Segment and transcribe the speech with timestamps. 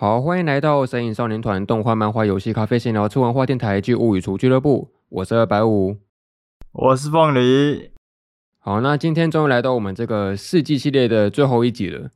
[0.00, 4.94] 好，欢迎来到神影少年团动画、漫画、游戏、咖啡闲聊、吃文化电台剧物语厨俱乐部。
[5.10, 5.98] 我是二百五，
[6.72, 7.90] 我是凤梨。
[8.60, 12.08] 好，那今天终于来到我们这个四季系列的最后一集了。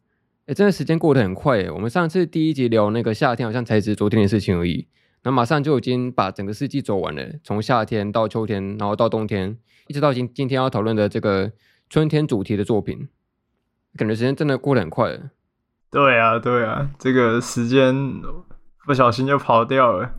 [0.47, 1.71] 哎，真的时间过得很快诶。
[1.71, 4.88] 我们上次第一集聊那个夏天，好像才是昨天的事情而已。
[5.22, 9.58] 那马上就已经把整个四季走完了，从夏天到秋天，然后到冬天，
[9.88, 11.53] 一直到今今天要讨论的这个
[11.90, 13.08] 春天主题的作品。
[13.94, 15.21] 感觉时间真的过得很快。
[15.95, 17.95] 对啊，对啊，这个时间
[18.84, 20.11] 不小心就跑掉了。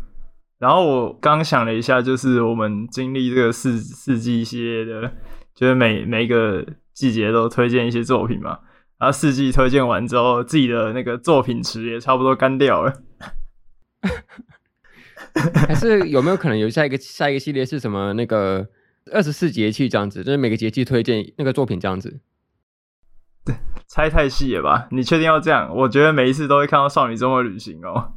[0.57, 5.11] 然后我刚想了一下，就是我们经历这个四四季系列的，
[5.53, 8.59] 就是每每个季节都推荐一些作品嘛。
[8.97, 12.93] 然后四季推荐完之后，自己的那个作品池也差不多干掉了。
[15.67, 18.13] 还是有没有可能有下一个下一个系列是什么？
[18.13, 18.65] 那个
[19.11, 22.21] 二十四节气这样子，就是每个节气推荐那个作品这样子。
[23.45, 23.55] 对，
[23.87, 24.87] 猜太细了吧？
[24.91, 25.73] 你确定要这样？
[25.75, 28.13] 我觉得每一次都会看到《少女周末旅行》哦。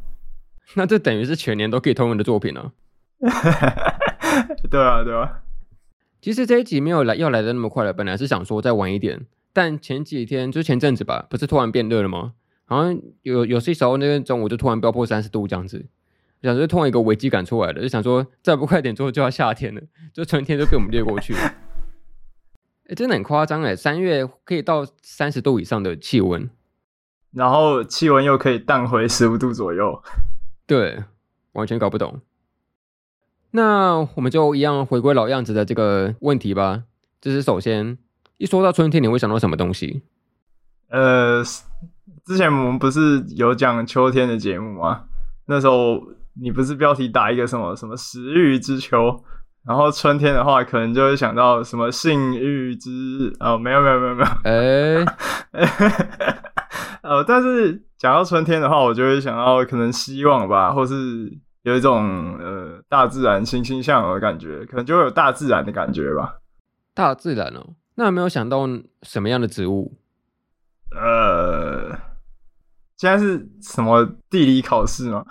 [0.75, 2.73] 那这等于是全年都可以通用的作品了。
[4.71, 5.41] 对啊，对啊。
[6.21, 12.33] 其实这一集没有来要来的那么快了，本来是想说再晚一点，但前几天就前阵子吧，不是突然变热了吗？
[12.65, 15.87] 好像有有些时候那个中午就突然飙破三十度这样子，
[16.43, 19.81] 想说突然一个危机感出来了，就想说再不快点之后就要夏天了，
[20.13, 21.41] 就春天就被我们略过去了。
[22.89, 23.77] 哎，真的很夸张哎！
[23.77, 26.49] 三月可以到三十度以上的气温，
[27.33, 30.03] 然后气温又可以荡回十五度左右，
[30.67, 31.05] 对，
[31.53, 32.23] 完全搞不懂。
[33.51, 36.85] 那我们就一样回归老样子的这个问题吧。
[37.21, 37.99] 就是首先，
[38.39, 40.03] 一说到春天，你会想到什么东西？
[40.89, 41.43] 呃，
[42.25, 45.05] 之前我们不是有讲秋天的节目吗？
[45.47, 46.01] 那时候
[46.41, 49.23] 你不是标题打一个什么什么食欲之秋？
[49.69, 55.05] 然后春天的话，可能就会想到什么性欲之哦，没有没有没有没有，哎，
[57.03, 61.31] 呃， 但是讲到春天的话，我就会想到可能希望吧，或是
[61.65, 66.39] 有一种呃大自然欣欣向荣的感觉，可能就会有大自然的感觉吧。
[66.95, 68.67] 大自然哦，那有没有想到
[69.03, 69.99] 什么样的植物？
[70.97, 71.91] 呃，
[72.97, 75.27] 现在是什么地理考试吗？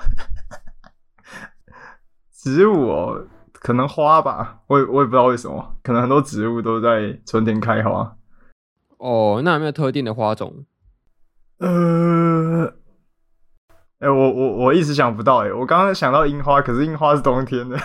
[2.31, 3.27] 植物哦。
[3.59, 8.15] 可能花吧，我也我也不知道为什么，可能很多植物都在春天开花。
[8.97, 10.65] 哦，那有没有特定的花种？
[11.59, 12.65] 呃，
[13.99, 17.77] 哎、欸，我我我一直想不到，哎，我刚刚想到樱花，可是樱花是冬天的。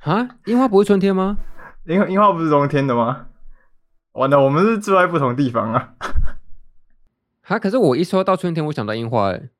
[0.00, 1.38] 啊，樱花不是春天吗？
[1.86, 3.26] 樱樱花不是冬天的吗？
[4.12, 5.94] 完了，我们是住在不同地方啊。
[7.42, 9.50] 哈，可是我一说到春天，我想到樱花，哎。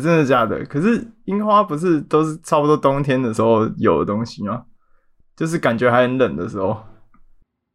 [0.00, 0.64] 真的假的？
[0.64, 4.64] 可是樱花不是都是差不多冬天的时候有的东西吗？
[5.36, 6.84] 就是感觉还很冷的时候。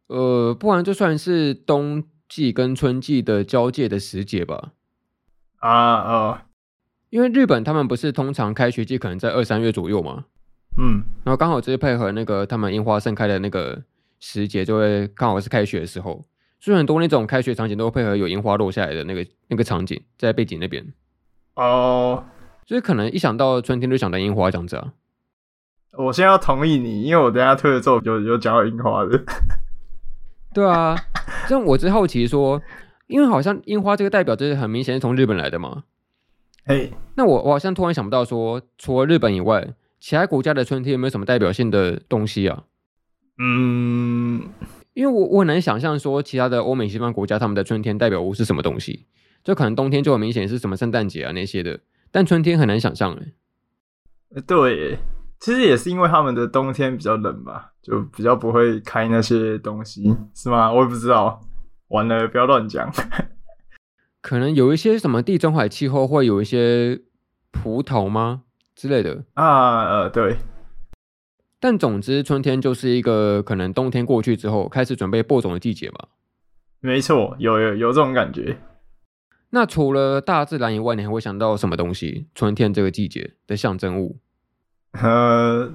[0.08, 4.72] 呃，不然就算是冬季跟春季的交界的时节吧。
[5.58, 6.40] 啊啊、呃！
[7.10, 10.24] 因为日本他们不是通常开学季可能在二三月左右吗？
[10.76, 13.82] 嗯，然后刚好就是配合那个他们樱花盛开的那个
[14.20, 16.24] 时节，就会刚好是开学的时候，
[16.60, 20.86] 所以很多那种开学场景都会配合有樱花落下来的那个那个场景在背景那边。
[21.58, 22.24] 哦，
[22.66, 24.92] 所以可能一想到春天就想到樱花这样子啊。
[25.92, 29.20] 我先要同意你，因为我等下推的时候有有讲到樱花的。
[30.54, 30.96] 对啊，
[31.48, 32.62] 这样我只好奇说，
[33.08, 35.82] 因为好像樱花这个代表就是很明显是从日本来的嘛。
[36.64, 42.62] 嘿，那我我好像突然想不到说，除了日本以外，其他国家的春天有没有什么代表性的东西啊？
[43.40, 44.48] 嗯，
[44.94, 49.06] 因为我我很难想象说，其他的欧美西方国家他们的春天代表物是什么东西。
[49.48, 54.42] 就可能冬天就很明显是什么圣诞节啊那些的，但春天很难想象哎。
[54.46, 54.98] 对，
[55.40, 60.70] 其实也是因为他们的冬天比较冷吧，就比较不会开那些东西，是吗？
[60.70, 61.40] 我也不知道，
[61.88, 62.92] 完了不要乱讲。
[64.20, 67.00] 可能有一些什么地中海气候会有一些
[67.50, 68.42] 葡萄吗
[68.74, 69.84] 之类的啊？
[69.86, 70.36] 呃，对。
[71.58, 76.08] 但总之，春天就是一个可能冬天过去之后开始准备播种的季节吧。
[76.80, 78.54] 没错，有有有这种感觉。
[79.50, 82.26] 那除了大自然以外，你还会想到什么东西？
[82.34, 84.18] 春天这个季节的象征物？
[84.92, 85.72] 呃，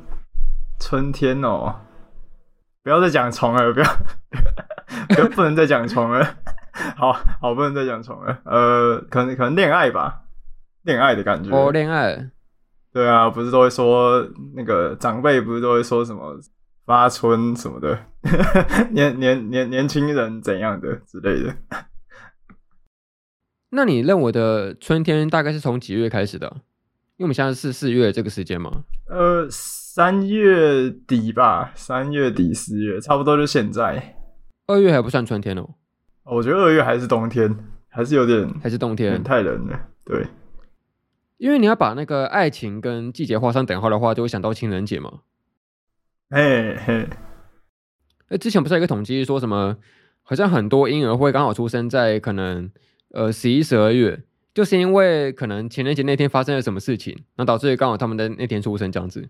[0.79, 1.75] 春天哦，
[2.83, 3.85] 不要再讲虫了，不要，
[5.09, 6.37] 不要，不能再讲虫了。
[6.95, 8.39] 好好，不能再讲虫了。
[8.45, 10.23] 呃，可能可能恋爱吧，
[10.83, 11.49] 恋爱的感觉。
[11.55, 12.29] 哦，恋爱。
[12.91, 16.39] 对啊，不是都会说那个长辈不是都会说什么
[16.85, 17.99] 发春什么的，
[18.93, 21.55] 年年年年轻人怎样的之类的。
[23.75, 26.47] 那你认为的春天大概是从几月开始的？
[27.17, 28.83] 因为我们现在是四月这个时间嘛。
[29.07, 34.15] 呃，三月底吧，三月底四月，差不多就现在。
[34.67, 35.67] 二月还不算春天哦。
[36.23, 37.57] 我觉得二月还是冬天，
[37.89, 39.79] 还是有点，还是冬天，太冷了。
[40.05, 40.27] 对。
[41.37, 45.21] 因为你要把那个爱情跟季节画上等号的话，就会想到情人节嘛。
[46.29, 47.09] 嘿嘿，
[48.29, 49.77] 哎，之前不是有一个统计说什么，
[50.21, 52.71] 好像很多婴儿会刚好出生在可能
[53.13, 54.21] 呃十一、十二月，
[54.53, 59.29] 就是因为可能情人节那天发生了什么事情，那导致刚好他们的那天出生这样子。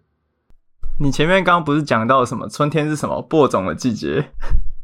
[1.00, 4.26] 你前面刚刚不是讲到什么春天是什么播种的季节？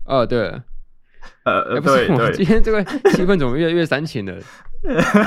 [0.05, 0.61] 哦，对。
[1.43, 4.39] 呃，对对，今天这个气氛怎么越来越煽情了？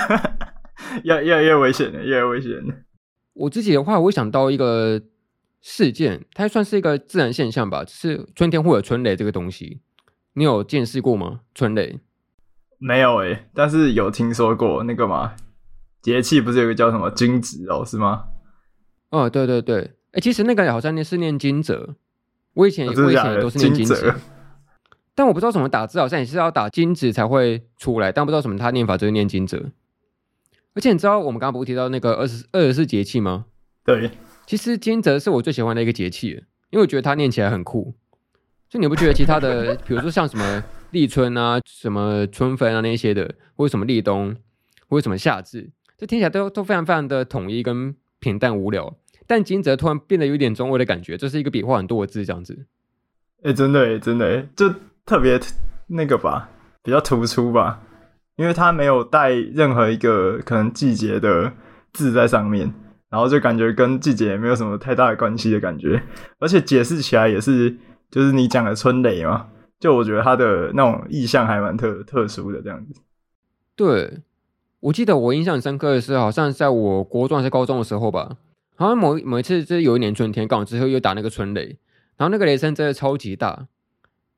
[1.04, 2.74] 越越来越危险了，越来越危险了。
[3.34, 5.02] 我自己的话，我会想到一个
[5.60, 9.80] 事件，它算是一个自然现象吧，就是春天会有春雷这个东西。
[10.34, 11.40] 你有见识过吗？
[11.54, 12.00] 春雷？
[12.82, 15.36] 没有诶、欸，但是有听说过那个嘛，
[16.02, 18.24] 节气不是有个叫什么惊蛰哦，是吗？
[19.10, 21.94] 哦，对对对，哎、欸，其实那个好像念是念惊蛰，
[22.54, 24.14] 我以前、哦、我以前也都是念惊蛰。
[25.14, 29.72] 但我不知道怎么打字，好像也是要打金子才会出来，但不知道什么他念法就是念惊蛰。
[30.74, 33.44] 而且你知道我们刚刚不是提到那个二十二十四节气吗？
[33.84, 34.10] 对，
[34.46, 36.30] 其实惊蛰是我最喜欢的一个节气，
[36.70, 37.94] 因为我觉得它念起来很酷。
[38.70, 44.36] 就你不觉得其他的，比如说像什么立春啊、什么春分啊那些的，或者什么立冬，
[44.88, 45.68] 或者什么夏至，
[45.98, 48.96] 这听起来都都非常非常的统一跟平淡无聊。
[49.26, 52.66] 但金泽突然变得有点中二的感觉，这是一个笔画很多的字这样子。
[53.42, 54.72] 哎、真的，真的哎，就。
[55.04, 55.36] 特别
[55.88, 56.48] 那个吧，
[56.80, 57.82] 比较突出吧，
[58.36, 61.52] 因为它没有带任何一个可能季节的
[61.92, 62.72] 字在上面，
[63.10, 66.00] 然后就感觉跟季节没有什么太大的关系的感觉，
[66.38, 67.76] 而且解释起来也是，
[68.12, 69.48] 就是你讲的春雷嘛，
[69.82, 72.94] 就我觉得他的那种意象还蛮特特殊的这样子。
[73.74, 74.20] 对，
[74.80, 78.36] 我记得我印象深刻的是，好像在我国中还是高中的时候吧，
[78.76, 81.76] 好像某某一次就是有一年春天刚好之后又打那个春雷，
[82.16, 83.66] 然后那个雷声真的超级大，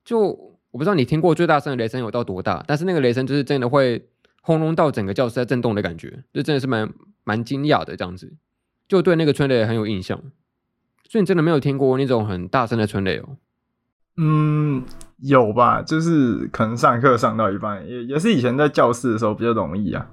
[0.04, 0.52] 就。
[0.74, 4.08] 我不知道你听过最大声的雷声有到多大，但是那个雷声就是真的会
[4.42, 6.92] 轰隆到整个教室在震动的感觉，就真的是蛮
[7.22, 8.32] 蛮惊讶的这样子，
[8.88, 10.20] 就对那个春雷很有印象。
[11.08, 13.36] 所以你真的没有听过那种很大声的春雷哦？
[14.16, 14.82] 嗯，
[15.18, 20.06] 有吧，就是可能上课上到一半，也也是以前在教室的时候比较容易啊，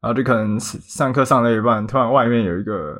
[0.00, 2.94] 然后就可能上课上到一半，突然外面有一个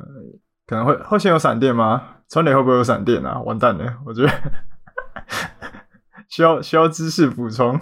[0.67, 2.01] 可能会会先有闪电吗？
[2.29, 3.41] 春雷会不会有闪电啊？
[3.41, 4.31] 完蛋了，我觉得。
[6.29, 7.79] 需要需要知识补充，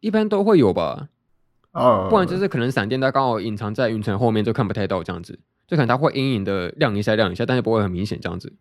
[0.00, 1.08] 一般都会有吧。
[1.72, 5.38] 哦，不然就是可能闪电它刚好隐藏在云层后面，就看不太到这样子。
[5.68, 8.52] 就可能它会隐隐的亮一下亮一下，但是不会很明显这样子。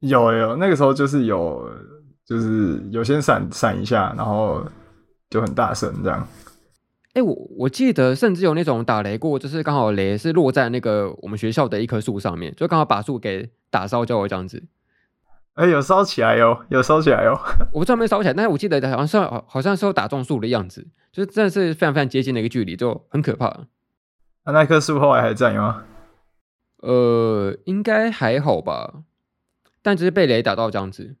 [0.00, 1.70] 有有，那个时候就是有，
[2.26, 4.66] 就是有些闪闪一下，然后
[5.30, 6.26] 就很大声这样。
[7.14, 14.64] 哎、欸，我我记得甚至有那种打雷过，就是刚好雷是落在那个我们学校的一棵树上面，就刚好把树给打烧焦了这样子。
[15.54, 17.32] 哎、欸，有烧起来哟，有烧起来哟。
[17.72, 23.46] 我不知道没烧起来，但是我记得好像是好，好像是有打中树的样子，就是真的是非常非常接近的一个距离，就很可怕。
[23.46, 25.84] 啊、那棵树后来还在吗？
[26.82, 29.04] 呃，应该还好吧，
[29.80, 31.16] 但只是被雷打到这样子。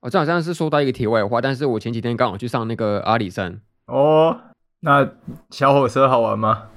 [0.00, 3.60] 哦，这好像是说到一个题外话，但是我前几天刚好去上那个阿里山。
[3.86, 4.40] 哦，
[4.80, 5.08] 那
[5.50, 6.68] 小火车好玩吗？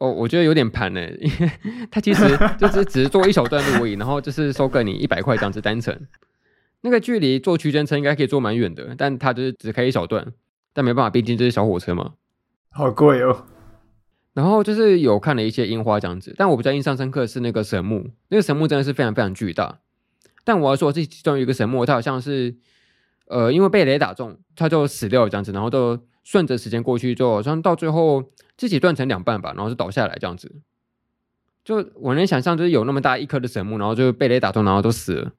[0.00, 1.50] 哦，我觉得有点盘呢，因 为
[1.90, 2.22] 它其实
[2.58, 5.98] 就是只是坐一小段路而已，然后就是收个你一百块这样子单程，
[6.82, 10.32] 那个距离坐区间车应该可以坐蛮远的，但它就是只开一小段，
[10.72, 12.12] 但没办法，毕竟这是小火车嘛，
[12.70, 13.46] 好贵哦。
[14.34, 19.78] 然后就是有看了一些樱花这样子，但我比较印象深刻的是那个神木，那个神木真的是非常非常巨大，
[20.44, 22.54] 但我要说这其中有一个神木，它好像是
[23.26, 28.30] 呃因为被雷打中，它就死掉了这样子，然后就顺着时间过去，就好像到最后。
[28.56, 30.48] 自己断成两半吧，然后就倒下来这样子。
[31.64, 35.32] 就我能想象，就是有那么大一棵的神木，然后就被雷打中，然后都死了。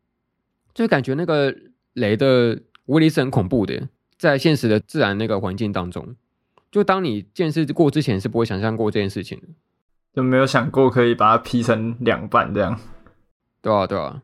[0.73, 1.55] 就感觉那个
[1.93, 6.13] 雷的威力是很恐怖的，在现实的自然那个环境当中，
[6.69, 9.47] 就当你见识过之前，是不会想象过这件事情的，
[10.13, 12.77] 就没有想过可以把它劈成两半这样。
[13.61, 14.21] 对啊，对啊。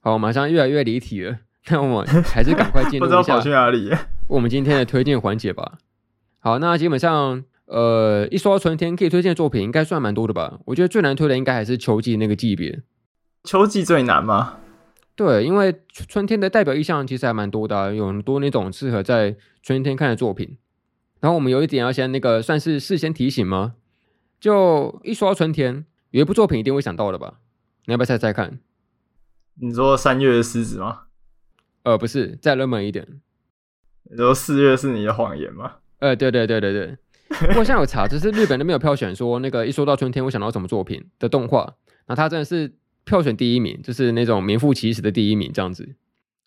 [0.00, 1.38] 好，马上越来越离题了，
[1.70, 3.40] 那我们还是赶快进入一下。
[4.28, 5.78] 我们今天的推荐环节吧。
[6.38, 10.60] 好，那基本上，呃，一说到春天可以推荐的作品，应该算蛮多的吧？
[10.66, 12.80] 我觉得最难推的应该还是秋季那个季别。
[13.44, 14.58] 秋季最难吗？
[15.16, 20.56] 对，因为春天的代表意象其实还蛮多的啊，有很多那种适合在春天看的作品。
[21.20, 23.74] 然后我们有一点要先那个算是事先提醒吗？
[24.38, 27.40] 就一说到春天，有一部作品一定会想到的吧？
[27.86, 28.60] 你要不要猜猜看？
[29.60, 31.00] 你说三月的狮子吗？
[31.82, 33.06] 呃，不是，再热门一点。
[34.10, 35.76] 你说四月是你的谎言吗？
[35.98, 36.96] 呃，对对对对对，
[37.28, 41.74] 不过现在有查，只是日本都没有票选说那个一说到春天会想到什么作品的动画，
[42.06, 42.72] 那他真的是
[43.04, 45.96] 票选第一名，就是那种名副其实的第一名这样子。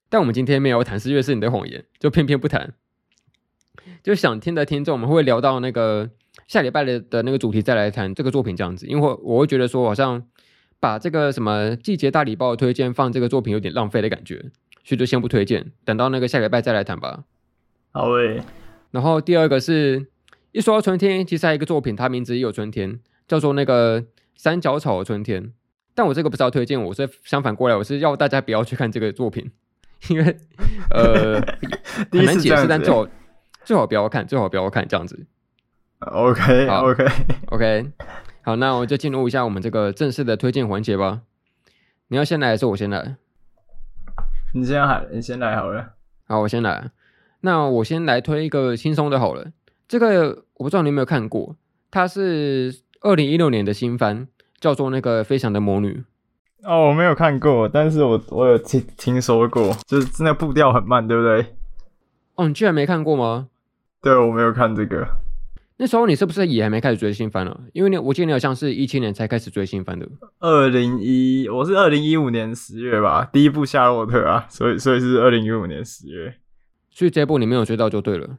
[0.10, 2.74] 但我们今天没有谈四月是你的谎言，就偏偏不谈。
[4.04, 6.10] 就想听的听众，我们会聊到那个
[6.48, 10.24] 下礼拜的的那个主题再来谈这个作品这样子，因为我会觉得说好像
[10.82, 14.52] 把这个什么季节大礼包的推荐放这个作品有点浪费的感觉，
[14.84, 17.24] 所以就先不推荐，等到那个下礼拜再来谈吧。
[17.92, 18.44] 好诶、欸。
[18.90, 20.08] 然后第二个是
[20.52, 24.04] 一说到春天，其实还有一个作品，它名字也有春天，叫做那个
[24.36, 25.54] 三角草的春天。
[25.94, 29.52] 但我这个不是要推荐，我是相反过来，我是要大家不要去看这个作品，
[30.10, 30.38] 因为
[30.90, 31.40] 呃
[32.12, 33.08] 很难解释，但最好
[33.64, 35.28] 最好不要看，最好不要看这样子。
[36.00, 37.06] OK OK
[37.48, 37.92] OK，
[38.44, 41.22] 好，那我就进入一下我们这个正式的推荐环节吧。
[42.08, 43.16] 你要先来还是我先来？
[44.54, 45.94] 你先来，你先来好了。
[46.28, 46.92] 好，我先来。
[47.42, 49.48] 那我先来推一个轻松的好了。
[49.88, 51.56] 这个我不知道你有没有看过，
[51.90, 54.28] 它是二零一六年的新番。
[54.60, 56.04] 叫做那个飞翔的魔女
[56.62, 61.56] 哦，我没有看过，但是我我有听听说过，就是那步调很慢，对不对？
[62.36, 63.48] 哦，你居然没看过吗？
[64.04, 65.08] 对，我没有看这个。
[65.82, 67.60] 那时候你是不是也还没开始追新番呢？
[67.74, 70.08] 因为你我记得你好像是一七年才开始追新番的。
[70.38, 76.36] 二零一，我是二零一五年十月吧，第一部夏洛特啊，所以所以是二零一五年十月，
[76.92, 78.38] 所以这部你没有追到就对了。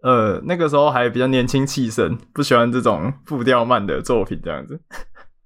[0.00, 4.80] 呃，那个时候还比较年轻气盛，不喜欢这种步调慢的作品，这样子。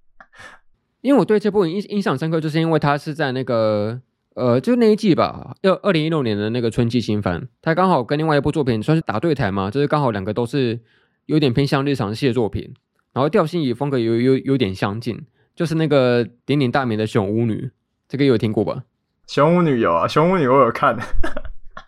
[1.03, 4.01] 因为我对这部印印象深刻，就是因为它是在那个
[4.37, 10.79] 呃，就那一季吧，二二零一六年的那个春季新番，它刚好跟另外一部作品算是打对台嘛，就是刚好两个都是
[11.29, 12.73] 有点偏向日常系的作品，
[13.13, 17.71] 然后调性与风格有有有点相近，就是那个鼎鼎大名的熊巫女，
[18.09, 18.85] 这个有听过吧？
[19.27, 20.97] 熊巫女有啊，熊巫女我有看，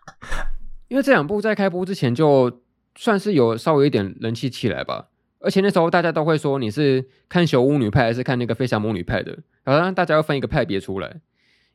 [0.88, 2.61] 因为这两部在开播之前就
[2.94, 5.06] 算是有稍微一点人气起来吧。
[5.38, 11.18] 而且那时候大家都会说你是看熊巫女派还是看那个飞翔魔女派的，好像大家要分一个派别出来。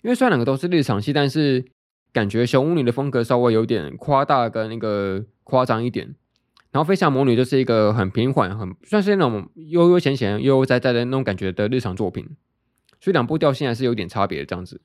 [0.03, 1.65] 因为虽然两个都是日常系，但是
[2.13, 6.13] 感觉熊巫女的风格稍微有点夸大跟那个夸张一点，
[6.75, 12.25] 然后飞翔魔女就是一个很平缓、很算是那种悠悠闲闲、悠悠哉哉的那种感觉的日常作品，
[12.99, 14.81] 所以两部调性还是有点差别的这样子。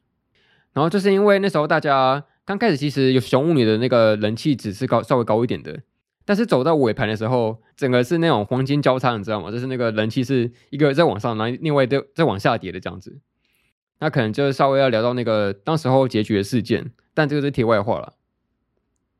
[0.72, 5.80] 然后就是因为那时候大家刚开始其实有熊巫女的那个人气值是高稍微高一点的。
[6.24, 9.50] 但是走到尾盘的时候，整个是那种黄金交叉，你知道吗？
[9.50, 13.18] 就是那个人气是一个在往上，然后另外在在往下跌的这样子。
[13.98, 18.12] 那可能就是稍微要聊到那个当时候结局的事件，但这个是题外话了。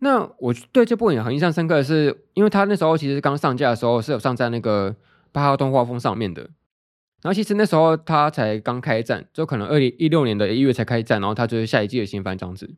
[0.01, 4.95] 那我对这部影很印象深刻的是，因为他那时候其实刚上架的时候是有上在那个
[5.33, 6.43] 八号动画风上面的。
[7.23, 12.71] 然后其实那时候他才刚开战，就可能二零一六年的一月才开战，然后他就是下一季的新番这样子。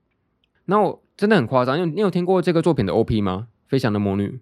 [0.64, 3.46] 那我真的很夸张，因为你有听过这个作品的 OP 吗？
[3.68, 4.40] 飞翔的魔女，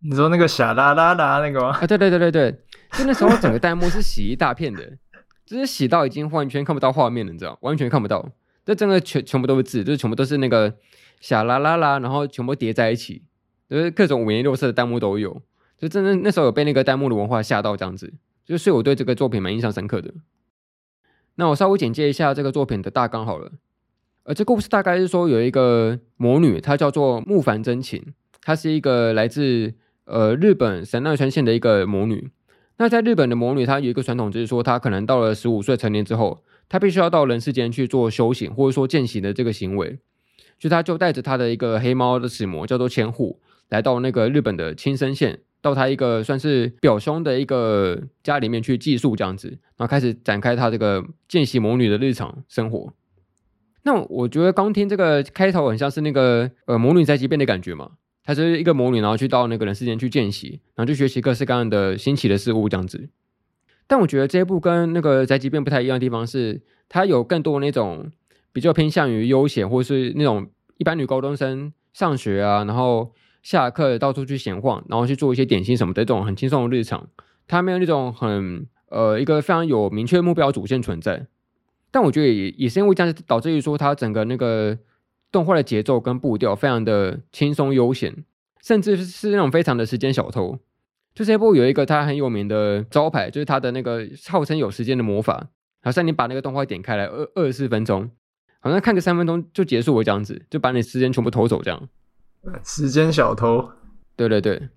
[0.00, 1.68] 你说那个傻啦啦啦那个吗？
[1.80, 2.52] 啊，对对对对对，
[2.92, 4.98] 就那时候整个弹幕是洗一大片的，
[5.46, 8.28] 就是洗到已经完全看不到画面了，你知道，完全看不到，
[8.66, 10.74] 这整个全全部都是字，就是全部都是那个
[11.20, 13.22] 下啦啦啦，然后全部叠在一起，
[13.68, 15.40] 就是各种五颜六色的弹幕都有，
[15.78, 18.12] 就真的那时候有被那个弹幕的文化吓到这样子，
[18.44, 20.12] 就是我对这个作品蛮印象深刻的。
[21.36, 23.52] 那我稍微简介一下这个作品的大纲好了，
[24.24, 28.14] 呃，这故事大概是说有一个魔女，她叫做木凡真琴。
[28.42, 29.74] 她是一个来自
[30.04, 32.30] 呃日本神奈川县的一个魔女。
[32.78, 39.98] 那在日本的魔女，她有一个传统，就是说她可能到了十五岁成年之后，她必须要到人世间去做修行，或者说践行的这个行为。
[40.60, 43.40] 就他就带着他的一个黑猫的使魔，叫做千户，
[43.70, 52.92] 来到那个日本的青森县，到他一个算是表兄的一个家里面去寄宿这样子，然后开始展开他这个见习魔女的日常生活。
[53.82, 57.92] 那我觉得刚听这个开头，很像是那个呃魔女宅急便的感觉嘛。
[58.22, 63.08] 她是一个魔女，然后去到那个人世间去见习，然后去学习各式各样的新奇的事物这样子。
[63.86, 68.12] 但我觉得这一部跟那个宅急便不太一样的地方是，它有更多那种
[68.52, 77.08] 比较偏向于悠闲，或是那种一般女高中生上学啊，然后下课到处去闲晃，然后去做一些点心什么的这种很轻松的日常。
[77.46, 81.26] 它没有那种很呃一个非常有明确目标主线存在。
[81.90, 84.78] 但我觉得也也是因为这样子导致于说它整个那个。
[85.32, 88.24] 动画的节奏跟步调非常的轻松悠闲，
[88.60, 90.58] 甚至是那种非常的时间小偷。
[91.14, 95.46] 就这部有一个他很有名的招牌，就是他的那个号称有时间的魔法，
[95.82, 98.10] 好像你把那个动画点开来，二二十四分钟，
[98.60, 101.88] 好像看个三分钟就结束了这样子，就把你时间全部偷走这样。
[102.64, 103.70] 时间小偷，
[104.16, 104.68] 对对对。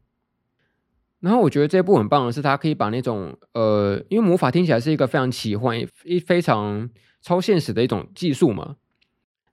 [1.20, 6.90] 然后我觉得这部很棒的是，它可以把那种呃，因为魔法听起来是一个非常奇幻、一非常
[7.22, 8.75] 超现实的一种技术嘛。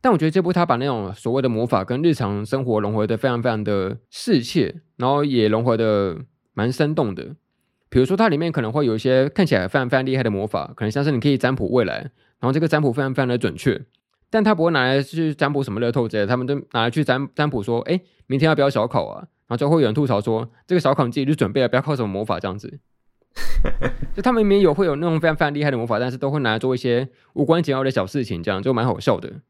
[0.01, 6.19] 但我觉得这部它把那种所谓的魔法跟日常生活融合的非常非常的适切，然后也融合的
[6.55, 7.37] 蛮生动的。
[7.89, 11.99] 比如说它里面可能会有一些看起来非常非常厉害的魔法，可能像是你可以占卜未来，
[12.39, 13.81] 然后这个占卜非常非常的准确，
[14.31, 19.27] 但他不会拿来去占卜什么乐透之类的，他们都拿来去占占卜说，哎，明天要不要小考啊？
[19.49, 22.79] 然后就会有人吐槽说，这个小考你自己去准备了，不要靠什么魔法这样子。
[24.15, 29.41] 就他们明明有会有那种非常非常厉害的魔法，但是都会拿来做一些无关紧要的小事情，这样就蛮好笑的。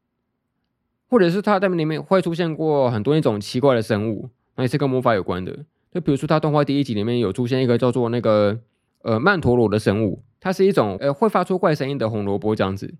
[1.08, 5.64] 或者是他在里面会出现过很多那种奇怪的生物，那也是跟魔法有关的。
[5.92, 8.60] 就比如说，他动画第一集里面有出现一个叫做那个
[9.02, 12.94] 呃曼陀罗的生物，它是一种呃会发出怪声音的红萝卜这样子。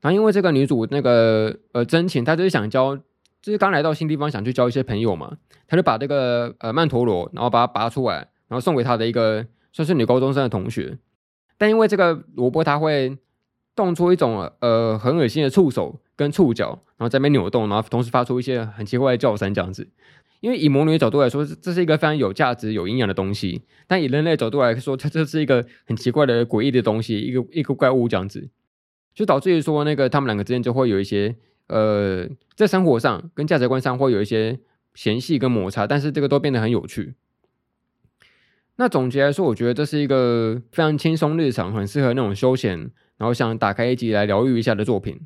[0.00, 2.96] 然后因为这个女主那个呃真情，她就是想交，
[3.42, 5.36] 就是刚来到新地方想去交一些朋友嘛，
[5.66, 8.16] 她就把这个呃曼陀罗，然后把它拔出来，
[8.48, 10.98] 然后送给她的一个算是女高中生的同学。
[11.56, 13.18] 但因为这个萝卜它会
[13.74, 19.88] 动出一种呃很恶心的触手跟触角，然后在那边扭动，然后同时发出一些很奇怪的叫声这样子。
[20.40, 28.48] 因为以魔女的角度来说，这是一个非常有价值、有营养的东西；但以人类角度来说，它这是一个很奇怪的、诡异的东西，一个一个怪物这样子，
[29.18, 31.34] 就导致于说，那个他们两个之间就会有一些
[31.66, 34.60] 呃，在生活上跟价值观上会有一些
[34.94, 37.16] 嫌隙跟摩擦，但是这个都变得很有趣。
[38.76, 42.78] 那总结来说，我觉得这是一个非常轻松日常、很适合那种休闲，
[43.16, 45.20] 然后想打开一集来疗愈一下的作品。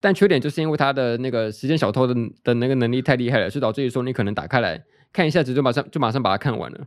[0.00, 6.86] 但缺点就是因为他的那个时间小偷的的那个能力太厉害了，所以导致于说你可能打开来看一下子就马上就马上把它看完了，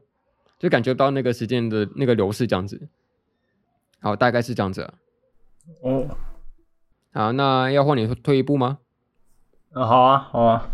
[0.57, 2.89] 就感觉到那个时间的那个流逝这样子。
[3.99, 4.91] 好，大概是这样子。
[5.81, 6.07] 哦，
[7.13, 8.79] 好，那要换你推一部吗？
[9.73, 10.65] 嗯，好啊，好啊。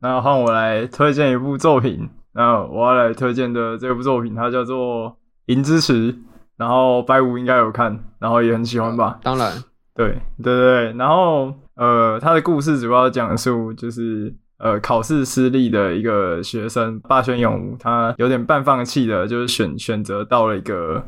[0.00, 2.08] 那换我来推荐一部作品。
[2.32, 5.10] 那我要来推荐的这部作品，它叫做
[5.46, 6.12] 《银之匙》，
[6.56, 9.18] 然后白五应该有看，然后也很喜欢吧？
[9.22, 9.52] 当然，
[9.94, 10.92] 对对对。
[10.92, 21.04] 然后呃，他的故事主要讲述就是呃考试失利的一个学生霸宣勇吾，他有点半放弃的，就是选选择到了一个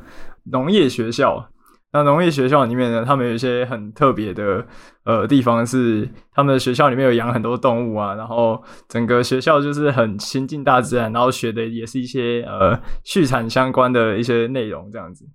[0.50, 1.48] 农业学校。
[1.92, 4.64] 那农业学校里面呢，他们有一些很特别的
[5.02, 15.26] 呃地方，是他们的学校里面有养很多动物啊，然后整个学校就是很亲近大自然，然后学的也是一些呃畜产相关的一些内容这样子。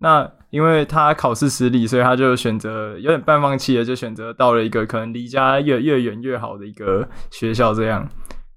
[0.00, 8.04] 那因为他考试失利，所以他就选择有点半放弃的，就选择到了一个可能离家越越远越好的一个学校这样。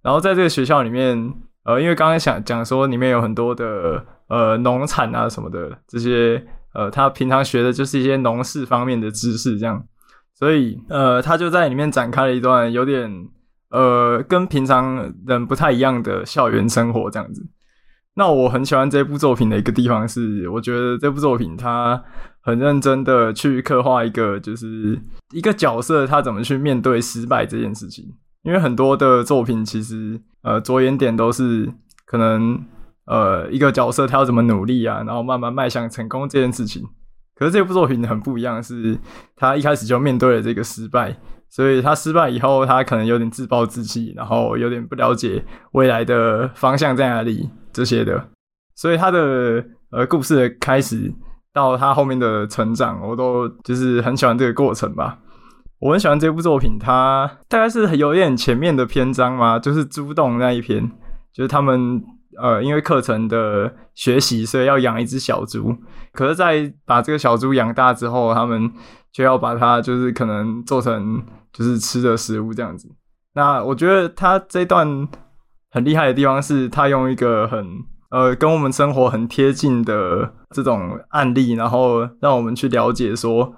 [0.01, 1.31] 然后在这个学校里面，
[1.65, 6.43] 呃，因为刚刚想讲说里面有很多的呃农产啊什么的这些。
[6.73, 9.85] 呃，他平常学的就是一些农事方面的知识，这样，
[10.33, 13.27] 所以呃，他就在里面展开了一段有点
[13.71, 17.45] 呃跟平常人不太一样的校园生活，这样子。
[18.13, 22.01] 那我很喜欢这部作品的一个地方是，我觉得这部作品它
[22.41, 24.97] 很认真的去刻画一个就是
[25.33, 28.05] 一个角色他怎么去面对失败这件事情，
[28.43, 31.69] 因为很多的作品其实呃着眼点都是
[32.05, 32.63] 可能。
[33.11, 36.81] 呃，一个角色他要怎么努力啊，然后慢慢迈向成功这件事情。
[37.35, 38.97] 可是这部作品很不一样，是
[39.35, 41.13] 他一开始就面对了这个失败，
[41.49, 45.43] 所以他失败以后，他可能有点自暴自弃，然后有点不了解
[45.73, 48.29] 未来的方向在哪里这些的。
[48.75, 51.13] 所以他的呃故事的开始
[51.53, 55.19] 到他后面的成长，我都就是很喜欢这个过程吧。
[55.81, 60.89] 我很喜欢这部作品，它大概是有点前面的篇章嘛，就是猪洞那一篇，
[61.33, 62.01] 就是他们。
[62.39, 65.75] 呃，因为课程的学习，所以要养一只小猪。
[66.13, 68.71] 可是，在把这个小猪养大之后，他们
[69.11, 72.89] 就要把它，就是可能做成就是吃的食物这样子。
[73.33, 75.07] 那我觉得他这段
[75.71, 77.65] 很厉害的地方是，他用一个很
[78.09, 83.53] 呃跟我们生活很贴近的这种案例，然后让我们去了解说，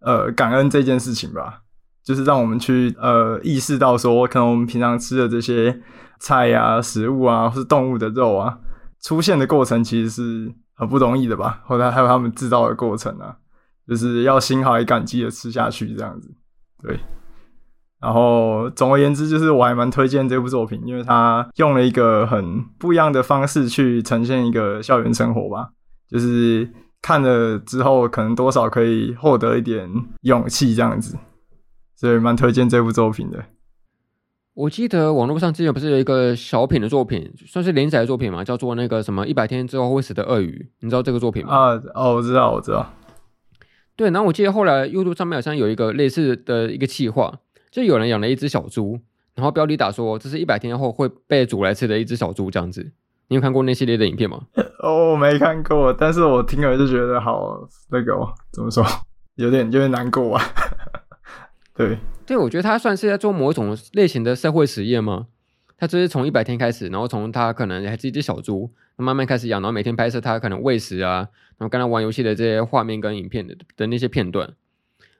[0.00, 1.62] 呃，感恩这件事情吧。
[2.04, 5.82] 就是让我们去呃意识到说，可能我们平常吃的这些
[6.18, 8.58] 菜啊、食物啊，或是动物的肉啊，
[9.00, 11.62] 出现的过程其实是很不容易的吧？
[11.64, 13.36] 后来还有他们制造的过程啊，
[13.88, 16.34] 就是要心怀感激的吃下去这样子。
[16.82, 16.98] 对，
[18.00, 25.70] 然后总而言之，就是我还蛮推荐这部作品，因为它用了一个很不一样的方式去呈现一个校园生活吧。
[26.08, 26.70] 就是
[27.02, 29.90] 看了之后，可能多少可以获得一点
[30.22, 31.16] 勇气这样子。
[31.96, 33.42] 所以蛮推荐这部作品的。
[34.56, 41.54] 我记得网络上之前不是有一个小品的作品，算是连载的作品嘛，叫做那个什么一百天之后会死的鳄鱼，你知道这个作品吗？
[41.54, 42.90] 啊，哦，我知道，我知道。
[43.96, 47.30] 对，然后我记得后来 YouTube 上面好像有一个类似的一个企划，
[47.70, 48.98] 就有人养了一只小猪，
[49.34, 52.92] 然后标题打说这是一百天后会被煮来吃的一只小猪这样子。
[53.28, 54.40] 你有看过那系列的影片吗？
[54.82, 58.82] 哦，我没看过，但是我听了就觉得好那个、哦、怎么说，
[59.34, 60.42] 有点有点难过啊。
[61.76, 65.26] 对，对，我觉得他算是在做某一种类型的社会实验吗？
[65.78, 74.54] 他就是从一百天开始，然后从他可能还是一只小猪，慢慢开始养，然后每天拍摄他可能喂食啊，然后跟他玩游戏的这些画面跟影片的的那些片段。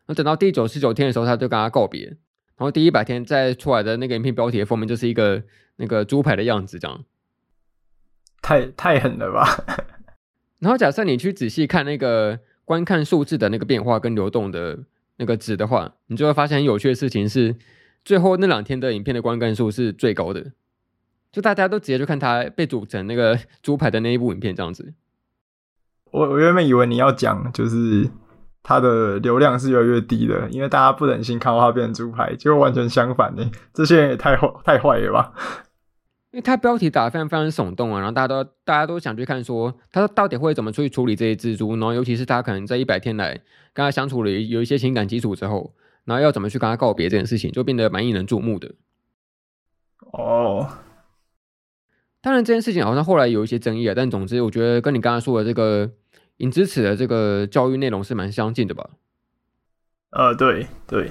[0.07, 2.17] 那等到第九十九天的时候，他就跟他告别。
[2.57, 5.43] 然后第一百天再出来的那个影片标题的封面就是一个
[5.77, 7.05] 那个猪排的样子，这样，
[8.41, 9.47] 太太狠了吧？
[10.61, 14.79] 然后假设你去仔细看那个观看数字的那个变化跟流动的
[15.17, 17.57] 那个值的话，你就会发现很有趣的事情是，
[18.05, 20.53] 最后那两天的影片的观看数是最高的，
[21.33, 24.95] 就大家都直接去看它被煮成那个 猪排的那一部影片这样子。
[26.11, 28.11] 我我原本以为你要讲就是。
[28.69, 33.49] 它的流量是越来越低的，因为大家不忍心看到它变成猪排，结果完全相反呢。
[33.73, 35.33] 这些人也太坏太坏了吧？
[36.37, 43.33] 因为它标题打得非常非常耸动啊，然后大家都大家都想去看说，说他到底会怎么去处理这些蜘蛛，然后尤其是他可能在一百天来
[43.73, 45.73] 跟他相处了有一些情感基础之后，
[46.05, 48.75] 然后要怎么去跟他告别这件事情，就变得蛮引人注目的。
[50.13, 50.69] 哦，
[52.21, 55.91] 当然这件事情好像后来有一些争议啊，但总之我觉得跟你刚刚说的这个。
[56.39, 58.91] 银之齿的这个教育内容是蛮相近的吧？
[60.11, 61.11] 呃，对对，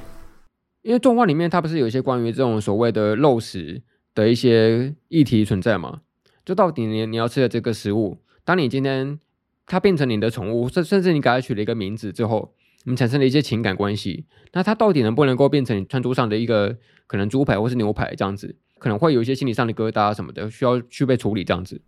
[0.83, 3.81] 因为动画里面它不是有一些关于这种所谓的肉食
[4.15, 6.01] 的一些议题存在嘛？
[6.43, 9.19] 就到底你你要吃的这个食物，当你今天
[9.67, 18.55] 它变成你的宠物，甚甚至你给它取了一个名字之后，你们产生了一些情感关系，那它到底能不能够变成你餐桌上的一个可能猪排或是牛排这样子？
[18.79, 21.81] 可能会有一些心理上的疙瘩什么的，需要去被处理这样子。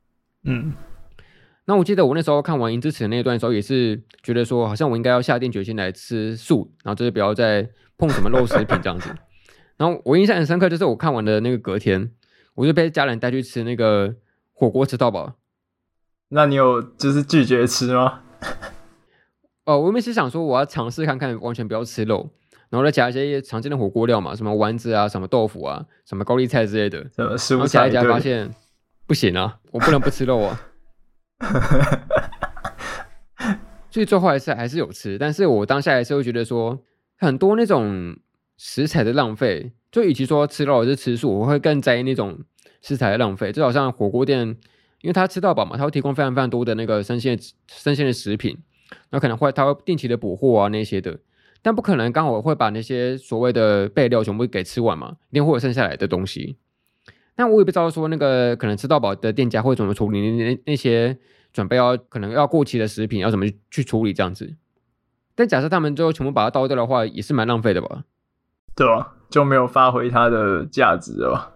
[0.43, 0.73] 嗯。
[1.65, 9.13] 那我记得我那时候看完《银之匙》那一段的时候，也是觉得说，好像我应该要下定决心来吃素，然后就是不要再碰什么肉食品这样子。
[9.77, 12.11] 然后我印象很深刻，就是我看完的那个隔天，
[12.55, 14.15] 我就被家人带去吃那个
[14.53, 15.33] 火锅，吃到饱。
[16.29, 18.21] 那你有就是拒绝吃吗？
[19.65, 22.29] 哦，我原本是想说我要尝试看看，完全不要吃肉，
[22.69, 27.05] 然后再加一些常见的火锅料嘛，什么丸子啊，什么豆腐啊，什么高丽菜之类的。
[27.15, 27.59] 什么食物？
[27.59, 28.49] 然后加一加发现
[29.05, 30.61] 不行啊，我不能不吃肉啊。
[33.91, 36.79] 所以最后还是还是有吃，但是我当下还是会觉得说，
[37.17, 38.17] 很多那种
[38.57, 42.39] 食材的浪费，就与其说吃肉还是吃素，我会更在意那种
[42.81, 43.51] 食材的浪费。
[43.51, 44.47] 就好像火锅店，
[45.01, 48.57] 因为他吃到饱嘛，他会提供非常非常多的那个生鲜生鲜的食品，
[49.11, 51.19] 那可能会他会定期的补货啊那些的，
[51.61, 56.57] 但不可能刚好会把那些所谓的备料全部给吃完嘛，一定会有剩下来的东西。
[57.35, 61.15] 那我也不知道说那个可能吃到饱的店家会怎么处理那那些
[61.53, 64.55] 准备要可能要过期的食品要怎么去处理这样子。
[65.35, 68.05] 但假设他们最后全部把它倒掉的话，也是蛮浪费的吧？
[68.77, 71.55] 对吧，就没有发挥它的价值了？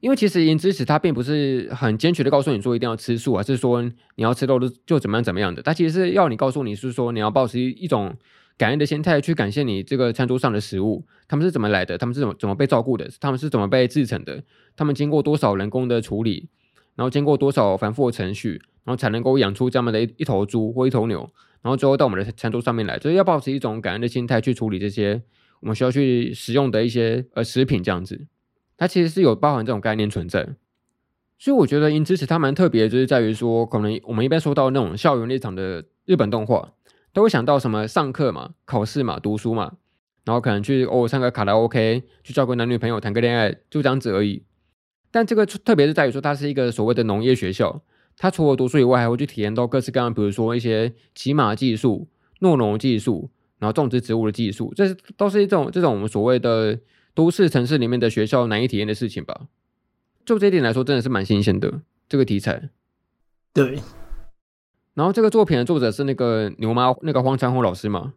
[0.00, 5.62] 因为其实银之匙它并不是很坚决的告诉你说一定要吃素，还是说你要吃肉就就怎么样怎么样的。
[5.62, 8.14] 它其实是要你告诉你是说你要保持一种。
[8.58, 11.96] 感恩的心态去感谢你这个餐桌上的食物，他们是怎么来的？
[11.96, 13.08] 他们是怎么怎么被照顾的？
[13.18, 14.42] 他们是怎么被制成的？
[14.76, 16.50] 他们经过多少人工的处理，
[16.94, 21.20] 然后经过多少繁复的程序，然后才能够养出这么的一一头猪或一头牛，
[21.62, 25.22] 然后最后到我们的餐桌上面来，就是要保持一种感恩的心态去处理这些
[25.60, 28.26] 我们需要去使用的一些呃食品，这样子，
[28.76, 30.48] 它其实是有包含这种概念存在。
[31.38, 36.72] 所以我觉得银之匙它蛮特别，就是在于说，可能我们一般说到那种校园立场的日本动画。
[37.12, 39.78] 都会想到什么上课嘛、考试嘛、读书嘛，
[40.24, 44.44] 然后可能去偶尔唱个卡拉 OK，去交个男女朋友、谈个恋爱，就这样子而已。
[45.10, 47.82] 但这个特别是在于说，它是一个所谓的农业学校，
[48.16, 52.06] 它除了读书以外，还会去体验到各式各样，比如说一些骑马技术、
[52.38, 53.28] 诺农技术，
[53.60, 56.76] 然后种植植物的技术，这是都是一种这种我们所谓的
[57.14, 59.42] 都市城市里面的学校难以体验的事情吧。
[60.24, 62.70] 就这一点来说，真的是蛮新鲜的这个题材。
[63.52, 63.78] 对。
[64.94, 68.12] 然后这个作品的作者是那个牛妈那个荒川弘老师嘛，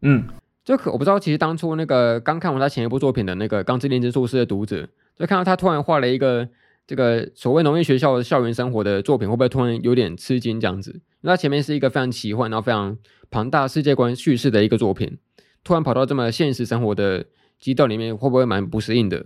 [0.00, 0.24] 嗯，
[0.64, 4.88] 就可我不知道，其实当初那个刚看完他前一部作品的那个《钢之炼金术师》的读者，
[5.18, 6.48] 就看到他突然画了一个
[6.92, 11.00] 这个所谓农业学校的校园生活的作品，会不会突然有点吃惊这样子？
[11.22, 12.98] 那前面是一个非常奇幻然后非常
[13.30, 15.16] 庞大世界观叙事的一个作品，
[15.64, 17.24] 突然跑到这么现实生活的
[17.58, 19.24] 基调里面，会不会蛮不适应的？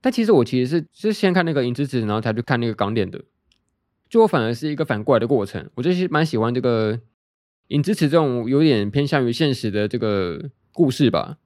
[0.00, 3.20] 但其实我其实是是先看那个《银之匙》，然后才去看那个《港点》的。
[4.08, 7.00] 就我反而是一个反过来的过程，我就是蛮喜欢这个
[7.66, 11.38] 银之匙这种有点偏向于现实的这个故事吧。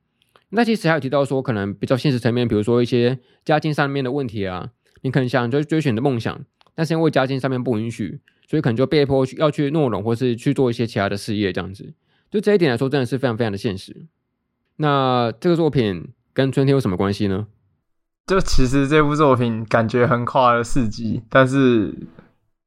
[0.50, 4.70] 那其实还有提到说，可能比较现实层面，比如说一些家境上面的问题啊，
[5.06, 6.38] 你可能想追追寻的梦想，
[6.74, 11.94] 但是因为家境上面不允许，所以可能就被迫要去诺农，或是去做一些其他的事业这样子。
[12.30, 14.04] 就这一点来说，真的是非常非常的现实。
[14.76, 17.46] 那这个作品跟春天有什么关系呢？
[18.26, 21.94] 就其实这部作品感觉横跨了四季，但是。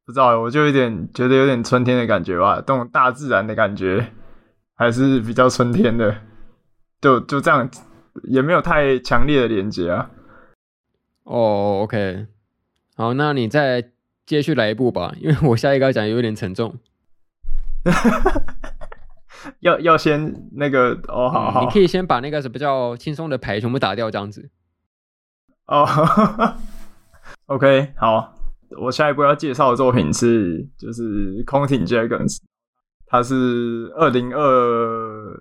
[0.05, 4.11] 不知道，我就有点觉得有点春天的感觉吧，这种大自然的感觉
[4.73, 6.15] 还是比较春天的，
[6.99, 7.69] 就就这样，
[8.23, 10.09] 也没有太强烈的连接啊。
[11.29, 12.25] 哦，OK，
[12.95, 13.91] 好，那你再
[14.25, 16.75] 接续来一步吧，因为我下一个要讲有点沉重。
[19.59, 24.49] 要要先那个哦，好好，你可以先把那个是比较轻松的牌全部打掉，这样子。
[25.67, 25.85] 哦
[27.45, 28.33] ，OK， 好，
[28.81, 32.39] 我下一步要介绍的作品是就是空挺 Dragons，
[33.05, 35.39] 它是二零二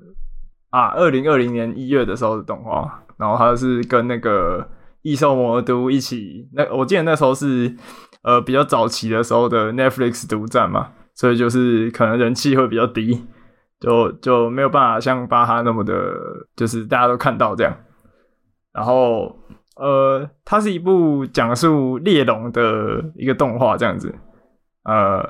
[0.68, 4.68] 啊二零二零年一月的时候的动画，然后它是跟那个
[5.02, 7.74] 异兽魔都一起，那我记得那时候是
[8.22, 13.26] 呃比较早期的时候的 Netflix 独占嘛，所以就是可能人气会比较低。
[13.80, 15.94] 就就没有办法像巴哈那么的，
[16.56, 17.72] 就是大家都看到这样。
[18.72, 19.32] 然后，
[19.76, 24.12] 呃，它是一部讲述猎龙的一个动画，这样子。
[24.82, 25.24] 呃，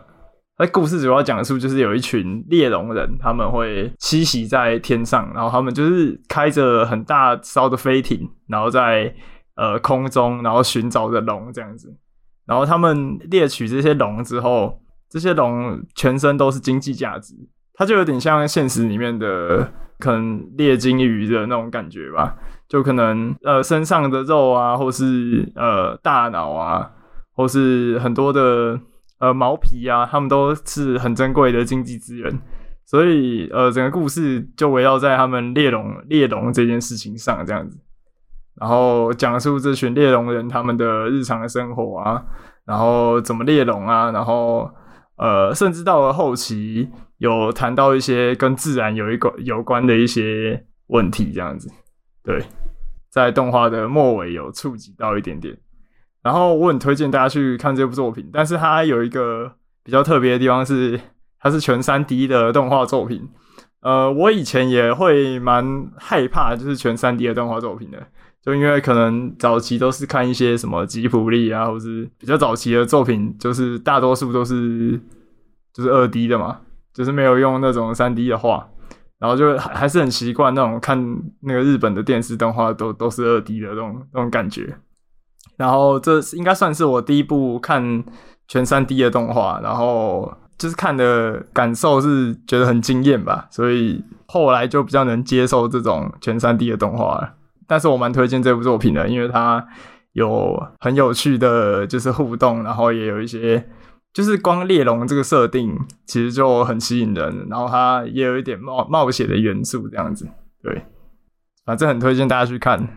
[0.59, 9.15] 那故事主要讲述就是有一群猎龙人，他们会栖息在天上，然后他们就是开着很大艘的飞艇，然后在
[9.59, 11.95] 呃空中，然后寻找着龙这样子。
[12.47, 17.35] 然后他们猎取这些龙之后，这些龙全身都是经济价值。
[17.75, 22.35] 它就有点像现实里面的可能猎鲸鱼的那种感觉吧，
[22.69, 26.91] 就可能呃身上的肉啊，或是呃大脑啊，
[27.35, 28.81] 或是很多的
[29.21, 32.41] 呃毛皮啊，它们都是很珍贵的经济资源，
[32.85, 37.79] 所以呃整个故事就围绕在他们猎龙猎龙这件事情上这样子，
[38.61, 42.23] 然后讲述这群猎龙人他们的日常生活啊，
[42.65, 44.71] 然后怎么猎龙啊，然后
[45.17, 46.89] 呃甚至到了后期。
[47.19, 51.69] 有谈到一些跟自然有一个有关的一些问题，这样子，
[52.23, 52.41] 对，
[53.11, 55.59] 在动画的末尾有触及到一点点。
[56.23, 59.51] 然后我很推荐大家去看这部作品，但是它有一个
[59.83, 61.01] 比较特别的地方是，
[61.41, 63.29] 它是全 3D 的动画作品。
[63.81, 67.99] 呃，我以前也会蛮害怕，就是全 3D 的动画作品的，
[68.43, 75.01] 就因为可能早期都是看一些什么吉卜力啊，或是比较早期的作品，就是大多数都是
[75.73, 76.61] 就是二 D 的嘛。
[76.95, 78.67] 就是没有用那种三 D 的画，
[79.21, 80.99] 然后就还还是很习惯那种看
[81.43, 84.77] 那个日本的电视动画都都是二 D 的那种那种感觉。
[85.57, 88.03] 然后这应该算是我第一部看
[88.49, 97.35] 全三 D 的动画，然后就是看的感受是觉得很惊艳吧，所以后来就比较能接受这种全三 D 的动画了。
[97.69, 99.65] 但是我蛮推荐这部作品的，因为它
[100.15, 103.69] 有很有趣的就是互动，然后也有一些。
[104.11, 110.27] 就是光猎龙这个设定其实就很吸引人，然后它也有一点冒冒险的元素，这样子，
[110.63, 110.83] 对，
[111.65, 112.89] 反正很推荐大家去看。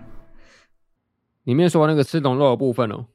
[1.43, 3.05] 里面说那个吃龙肉的部分哦，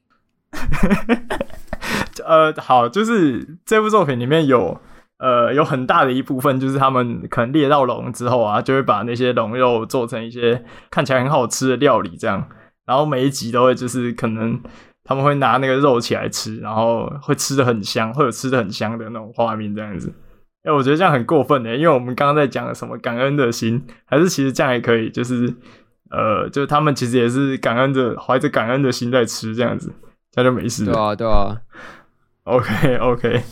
[2.25, 4.79] 呃，好，就是这部作品里面有
[5.19, 12.49] 呃有很大的一部分，就是他们可能猎到龙之后啊，就会把那些龙肉做成一些看起来很好吃的料理，这样，
[12.85, 14.61] 然后每一集都会就是可能。
[15.09, 20.13] 他们会拿那个肉起来吃，然后会吃的很香，会有吃的很香的那种画面这样子。
[20.65, 25.55] 哎，我觉得这样很过分的，因为我们刚刚在讲什么感恩的心，还是其实这样也可以，就是
[26.11, 29.93] 呃，就是他们其实也是感恩的，怀着感恩的心在吃这样子，
[30.33, 30.93] 这样就没事了。
[30.93, 31.57] 对啊，对啊。
[32.43, 33.43] OK OK，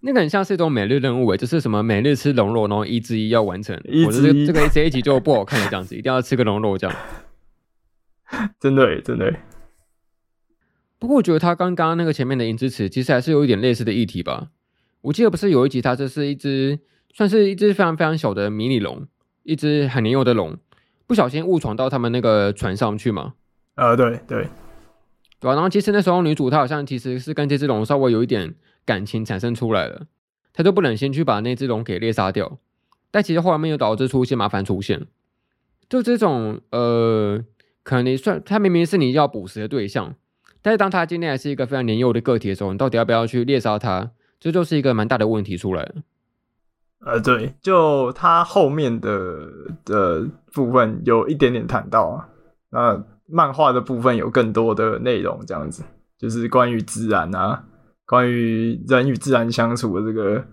[0.00, 3.78] 那个很像是一种每日任务诶，就是什么每日吃龙肉，然后一之一要完成。
[3.84, 6.96] 一之一，这个这一集就不好看了，这样子一定要吃个龙肉这样。
[8.58, 9.34] 真的，真的。
[10.98, 14.48] 不过我觉得他刚刚那个前面的银之匙其实还是有一点类似的议题吧。
[15.02, 16.78] 我记得不是有一集，它这是一只
[17.12, 19.06] 算是一只非常非常小的迷你龙，
[19.42, 20.58] 一只很年幼的龙，
[21.06, 23.34] 不小心误闯到他们那个船上去嘛。
[23.76, 24.46] 呃，对对
[25.40, 25.54] 对啊。
[25.54, 30.06] 然后其实那时候女主她好像其实是跟这只龙稍微有一点感情产生出来了，
[30.52, 32.58] 他就不忍心去把那只龙给猎杀掉。
[33.10, 35.06] 但其实后面又导致出一些麻烦出现。
[35.88, 37.44] 就这种呃，
[37.82, 40.14] 可能你算他明明是你要捕食的对象。
[40.62, 44.10] 但是当他今天还是一个非常年幼的个体的时候，你到底要不要去猎杀他？
[44.38, 45.90] 这就，是一个蛮大的问题出来。
[47.00, 49.48] 呃，对，就他后面的
[49.84, 52.28] 的部分有一点点谈到啊，
[52.68, 55.82] 那漫画的部分有更多的内容，这样子
[56.18, 57.64] 就是关于自然啊，
[58.10, 60.44] 关于人与自然相处的这个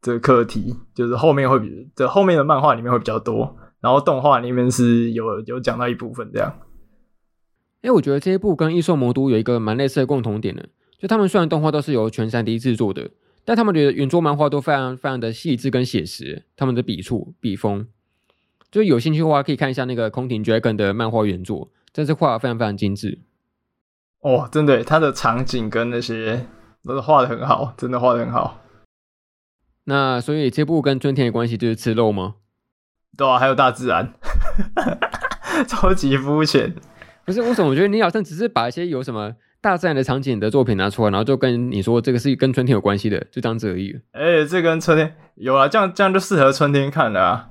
[0.00, 6.60] 这个课题，就是后面会比这后面的漫画里面会比较多，然后动画里面是有有讲到一部分这样。
[7.82, 10.66] 哎，我觉得这一部跟《异兽魔都》有一个蛮类似的共同点的，
[10.98, 13.10] 就他们虽然动画都是由全三 D 制作的，
[13.44, 17.86] 但他们的原作漫画都非常非常的细致跟写实，他们的笔触、笔锋，
[18.70, 23.18] 就有兴趣的话可以看一下那个空庭 Dragon 的漫画原作，真是画的非常非常精致。
[24.20, 26.46] 哦，真的，它的场景跟那些
[26.84, 28.60] 都是画的很好，真的画的很好。
[29.84, 32.36] 那所以这部跟春天的关系就是吃肉吗？
[33.16, 34.14] 对啊，还有大自然，
[35.68, 36.74] 超级肤浅。
[37.24, 37.70] 不是为什么？
[37.70, 43.98] 我觉得你好像只是把一些有什么大自然的场景的作品拿出来，然后就跟你说这个是跟春天有关系的，就这样子而已。
[44.12, 47.50] 哎、欸，这跟春天有啊，这样这样就适合春天看了啊。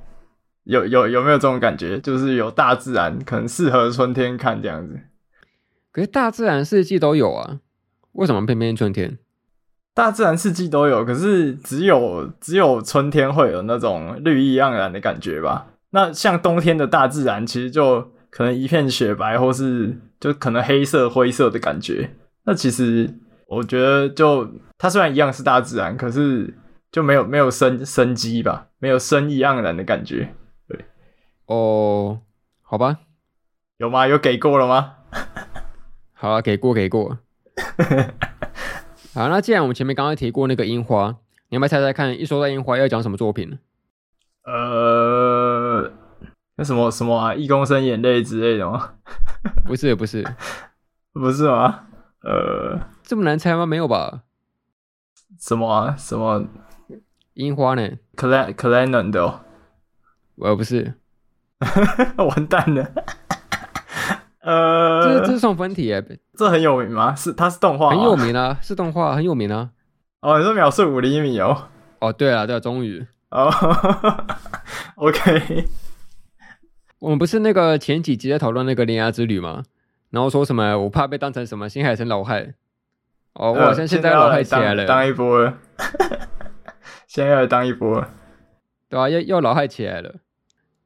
[0.66, 2.00] 有有有没有这种感觉？
[2.00, 5.00] 就是有大自然可能适合春天看这样子。
[5.92, 7.60] 可是大自然四季都有啊，
[8.14, 9.18] 为什么偏偏春天？
[9.94, 15.68] 大自然四季都有，可是只有只有春天会有那种绿意盎然的感觉吧？
[15.92, 22.10] 那像冬天的大自然，其实就可能一片雪白，或是就可能黑色、灰色的感觉。
[22.46, 23.14] 那其实
[23.48, 24.50] 我觉得，就
[24.80, 26.52] 它虽然一样是大自然，可是
[26.92, 30.34] 就没有没有生生机吧，没有生意盎然的感觉。
[30.68, 30.86] 对，
[31.46, 32.22] 哦，
[32.64, 33.00] 好吧，
[33.78, 34.08] 有吗？
[34.08, 34.96] 有给过了吗？
[36.14, 37.20] 好啊，给过给过。
[39.14, 41.16] 好，那既然我们前面刚刚提过那个樱花，
[41.50, 42.20] 你要不要猜猜看？
[42.20, 43.58] 一说到樱花要讲什么作品呢？
[44.46, 45.92] 呃，
[46.56, 47.34] 那什么什么啊？
[47.34, 48.96] 一公升眼泪之类的吗？
[49.66, 50.26] 不是不是
[51.14, 51.86] 不是吗？
[52.24, 53.66] 呃，这么难猜吗？
[53.66, 54.24] 没有吧？
[55.40, 55.96] 什么啊？
[55.98, 56.46] 什么
[57.36, 59.42] 樱花呢？Clan Clannad 的哦？
[60.38, 60.96] 呃，不是，
[62.18, 62.92] 完蛋了。
[64.44, 66.04] 呃，这是这是送分题诶，
[66.38, 67.16] 这很有名吗？
[67.16, 69.70] 是它是动画，很有名啊，是动画很有名啊。
[70.20, 71.70] 哦，你说秒速五厘米哦？
[72.00, 73.50] 哦，对啊对了，终于哦，
[74.96, 75.66] OK。
[77.00, 79.64] 我们不是那个前几集在讨论那个铃芽之旅吗？
[80.10, 82.54] 然后说什么我怕被当成什么新海诚老害。
[83.34, 85.58] 哦，我好像现在老害起来了，当，当一波了，
[87.08, 88.10] 现在要当一波了，
[88.90, 90.14] 对啊，要要老害起来了。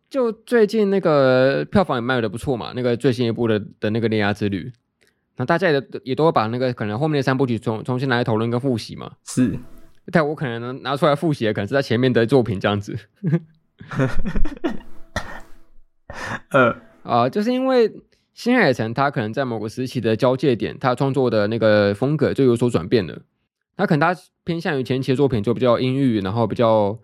[0.09, 4.63] 就最近那个票房也卖的不错嘛，那个最新一部的的那个《恋爱之旅》，
[5.35, 9.11] 那大家也也都会把那个可能后面的三部曲重重新来讨论跟复习嘛。
[9.25, 9.59] 是，
[10.11, 12.97] 但我可能能拿出来复习的，可能是在前面的作品这样子。
[16.51, 17.91] 呃啊，就是因为
[18.33, 23.21] 新海诚他可能在某个时期的交界点，他创作的那个风格就有所转变了。
[23.75, 26.97] 他可能他偏向于前期的作品就比较阴郁，然后比较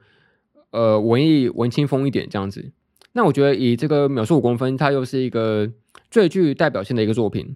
[0.71, 2.71] 呃文艺文青风一点这样子。
[3.13, 5.71] 那我觉得以这个秒速五公分，它又是一个
[6.11, 7.55] 最具代表性的一个作品。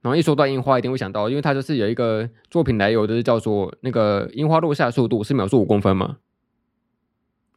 [0.00, 6.18] 然后一说到樱花，一定会想到，因为它就是有一个作品来由，就是叫做那个樱花落下速度是秒速五公分嘛。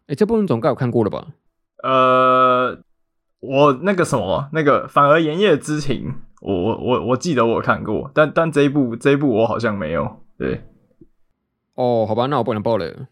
[0.08, 1.28] 哎，这部分总该有看过了吧？
[1.84, 2.80] 呃，
[3.42, 10.22] 我那个什么，那个反而炎夜之情，我我我我记得我看过，但但这一部这一部我好像没有。
[10.38, 10.64] 对，
[11.76, 13.08] 哦，好吧，那我不能爆了。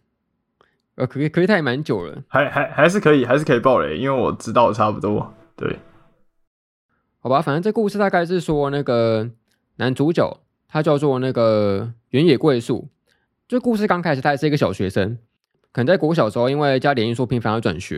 [0.96, 5.34] 呃，可以，可以，他也蛮久了，还还还是可以，还是可以爆雷，因为我知道差不多。
[5.58, 5.80] 对，
[7.20, 9.30] 好吧，反正这故事大概是说，那个
[9.78, 12.88] 男主角他叫做那个原野贵树。
[13.48, 15.18] 这故事刚开始，他还是一个小学生，
[15.72, 17.98] 可能在国小的时候，因为家里因素频繁要转学，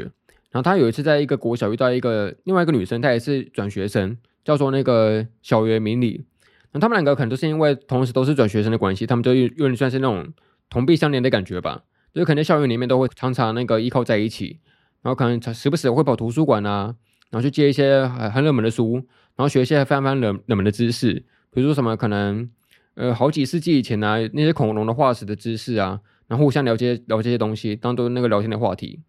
[0.50, 6.26] 然后他有一次在一个国小遇到一个另外一个女生，她也是转学生，叫做那个小原明里。
[6.72, 10.34] 那他们两个可能都是因为同时都是转学生的关系，他们就有有点算是那种
[10.70, 11.84] 同病相怜的感觉吧。
[12.18, 14.60] 就可能校园里面都会常常那个依靠在一起，
[15.04, 16.96] 然后可能时不时会跑图书馆啊，
[17.30, 18.96] 然后去借一些很很冷门的书，
[19.36, 21.14] 然后学一些非常非常冷冷门的知识，
[21.52, 22.50] 比如说什么可能
[22.96, 29.02] 呃好几世纪以前啊那些恐龙的化石的知识啊，然后互相了解聊这些东西，当做那个聊天的话题。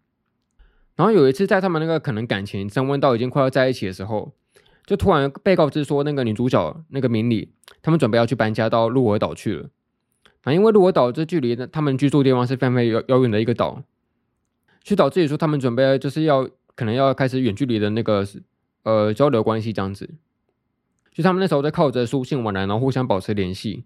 [0.95, 4.33] 然后有一次在他们那个可能感情升温到已经快要在一起的时候，
[4.85, 9.69] 就突然被告知说那个女主角那个明里，他们准备要去搬家到鹿儿岛去了。
[10.43, 13.83] 啊，因为鹿儿岛这距离呢，他们居住地方是非常非遥遥远的一个岛，
[14.83, 18.25] 去导致于说他们准备就是要可能要开始远距离的那个
[18.83, 20.09] 呃交流关系这样子，
[21.11, 23.83] 就他们那时候在靠着书信往来，然后互相保持联系，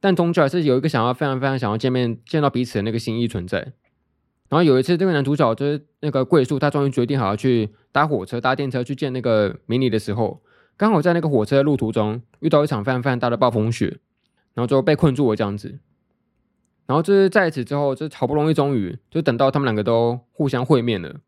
[0.00, 3.72] 但终究还是有一个想要非常非常想要见面见到彼此的那个心意存在。
[4.50, 10.42] 然后有一次，这个男主角就是那个贵树，他终于决定好要去搭火车、搭电车去见那个明里的时候，
[10.76, 13.98] 刚好在那个火车的路途中遇到一场非常非常大的暴风雪。
[14.54, 15.78] 然后最后被困住了这样子，
[16.86, 21.20] 然后就是在此之后，就好不容易终于就等到他们两个都互相会面了，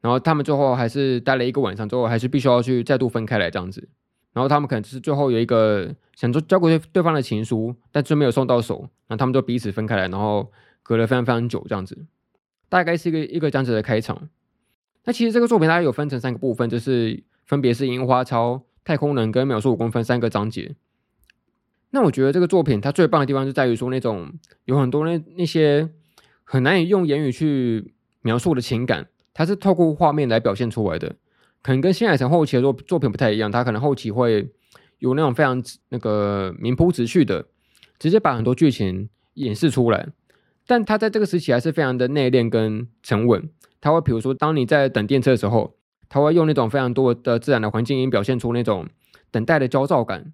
[0.00, 3.88] 然后他们最后还是待了一个晚上，之后还是必须要去再度分开来这样子。
[4.32, 10.50] 然后他们可能就是最后有一个想交交给对方的情书，但最后没有送到手，然后他们就彼此分开来，然后
[10.82, 11.96] 隔了非常非常久这样子，
[12.68, 14.28] 大概是一个一个这样子的开场。
[15.04, 20.74] 那其实这个作品它有分成三个部分，就是分别是樱花超、太空人跟秒速五公分三个章节。
[21.94, 24.32] 那我觉得这个作品它最棒的地方就在于说，那种
[24.64, 25.88] 有很多那那些
[26.42, 31.14] 很难以用言语去描述的情感，它是透过画面来表现出来的。
[31.62, 34.50] 可能跟新海诚后期的作作品不太一样，他可能后期会
[34.98, 37.46] 有那种非常那个明铺直叙的，
[38.00, 40.08] 直接把很多剧情演示出来。
[40.66, 43.48] 但他在这个时期还是非常的内敛跟沉稳。
[43.80, 45.76] 他会比如说，当你在等电车的时候，
[46.08, 48.88] 他会用那种非常多的自然的环境音表现出那种
[49.30, 50.32] 等待的焦躁感。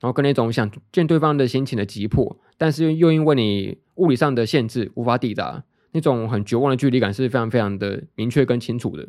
[0.00, 9.08] 然后跟那种想见对方的心情的急迫，但是又因为你物理上的限制无法抵达，那种很绝望的距离感是非常非常的明确跟清楚的。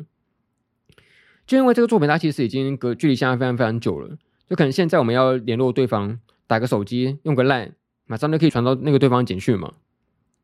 [1.46, 4.16] 就因为这个作品，它其实已经隔距离相差非常非常久了，
[4.48, 7.72] 就可能现在我们要联络对方，打个手机，用个 LINE，
[8.06, 9.74] 马上就可以传到那个对方简讯嘛。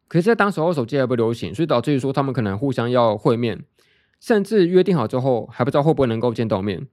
[0.09, 3.64] 可是，在当时候手机还不流行，所以导致于说他们可能互相要会面，
[4.20, 6.86] 甚至约定好之后还不知道会不会能够见到面，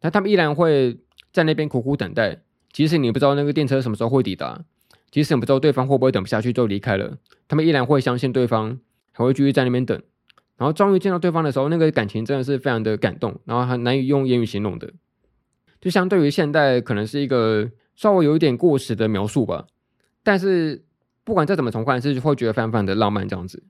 [0.00, 0.98] 但他们依然会
[1.32, 2.42] 在那边苦苦等待。
[2.76, 4.62] 即使你不知道那个电车什么时候会抵达，
[5.10, 7.16] 即使你不知道对方会不会等不下去就离开了，
[7.48, 8.78] 他们依然会相信对方，
[9.12, 9.98] 还会继续在那边等。
[10.58, 14.92] 然后终于见到对方的时候，那个感情真的是非常的感动，然后很难以用言语形容的。
[15.80, 19.66] 就相对于现代，可能是一个稍微有一点过时的描述吧。
[20.22, 20.84] 但是
[21.24, 23.64] 不管再怎么重看，是会觉得非常非常的浪漫这样子。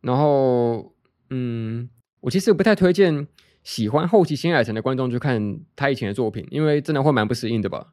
[0.00, 0.94] 然后，
[1.28, 1.90] 嗯，
[2.20, 3.28] 我其实不太推荐。
[3.62, 7.92] 喜欢后期新海诚的观众去看他以前的作品，因为真的会蛮不适应的吧？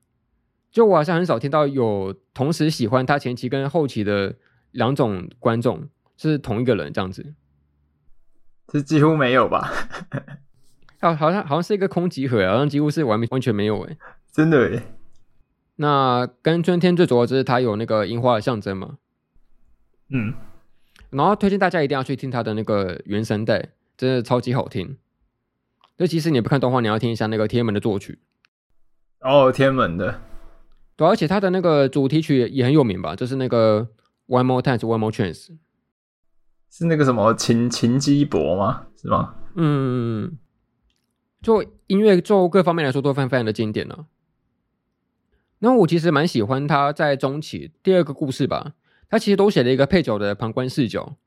[0.72, 4.36] 就我好像很少听到有同时喜欢他前期跟后期的
[4.72, 5.88] 两种观众
[6.18, 7.34] 是同一个人这样子，
[8.68, 9.72] 这几乎没有吧？
[11.00, 13.98] 好，好像好像是一个空集合，好像几乎是完完全没有哎，
[14.32, 14.84] 真的哎。
[15.78, 18.98] 那跟春天最主要就是它有那个樱花的象征嘛，
[20.10, 20.34] 嗯，
[21.12, 24.98] 然后推荐大家一定要去听他的那个原声带，真的超级好听。
[25.98, 28.20] 就其实你不看动画，你要听一下那个天门的作曲。
[29.22, 30.22] 哦，天门的，
[30.96, 33.16] 对，而且他的那个主题曲也很有名吧？
[33.16, 33.88] 就是那个
[34.28, 35.58] One More Time, One More Chance，
[36.70, 38.86] 是那个什么秦秦基博吗？
[38.96, 39.34] 是吗？
[39.56, 40.38] 嗯，
[41.42, 44.06] 就音乐就各方面来说都非常非常的经典了。
[45.58, 48.74] 那我其实蛮喜欢他在中期第二个故事吧，
[49.10, 51.18] 他其实都写了一个配角的旁观视角，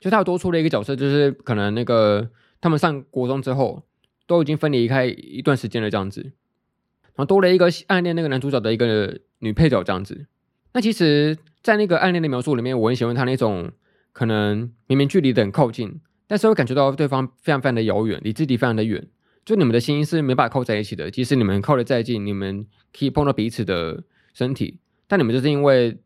[0.00, 2.28] 就他有多出了一个角色，就是可能那个。
[2.60, 3.82] 他们上国中之后，
[4.26, 10.26] 都已经分离开一段时间了，这样子，然后多了一个暗恋那个男主角的一个女配角，这样子。
[10.72, 13.70] 那其实，在那个暗恋的描述里面，我很喜欢他那种
[14.12, 19.06] 可能明明距离的很靠近，但是会感觉到对方非常非常的遥远，离自己非常的远，
[19.44, 21.10] 就你们的心是没办法靠在一起的。
[21.10, 24.02] 即使你们靠得再近，你们可以碰到彼此的
[24.34, 25.96] 身体，但你们就是因为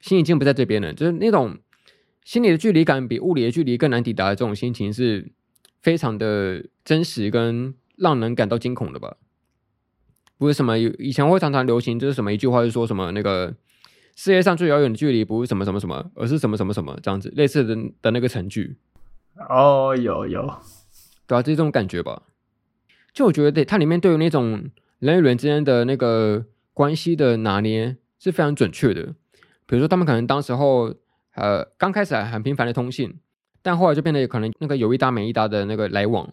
[0.00, 1.58] 心已经不在这边了，就是那种
[2.24, 5.32] 心理的距离感比物理的距离更难抵达的这种心情是。
[5.80, 9.16] 非常的真实跟让人感到惊恐的吧？
[10.36, 13.54] 不是什么以前会常常流行，就是什么一句话，是说什么那个
[14.14, 18.76] 世界上最遥远的距离不是什么什么什么，而是什么什么什么这样子类似的的那个成句。
[19.48, 20.60] 哦，有有，
[21.26, 22.22] 对啊，这种感觉吧。
[23.12, 24.70] 就我觉得，它里面对于那种
[25.00, 29.14] 人与人之间的那个关系的拿捏是非常准确的。
[29.66, 30.94] 比如说，他们可能当时候
[31.34, 33.18] 呃刚开始还很频繁的通信。
[33.62, 36.32] 但后来就变得可能那个有一搭没一搭的那个来往，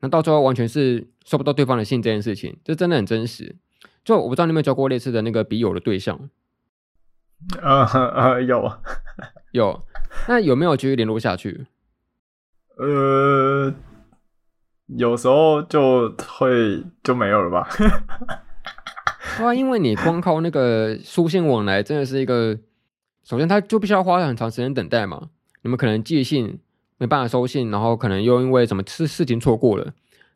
[0.00, 3.56] 那到最后完全是收不到对方的信这件事情，这真的很真实。
[4.04, 6.28] 就我不知道你有没有交过类似的那个笔友的对象？
[7.60, 8.72] 呃呃有
[9.52, 9.82] 有，
[10.28, 11.66] 那有没有继续联络下去？
[12.76, 13.72] 呃，
[14.86, 17.68] 有时候就会就没有了吧。
[19.42, 22.58] 哇，因为你光靠那个书信往来，真的是一个，
[23.24, 25.30] 首先他就必须要花很长时间等待嘛。
[25.64, 26.60] 你们可能寄信
[26.98, 29.84] 没办法收信，然后可能又因为什么事事情错过了，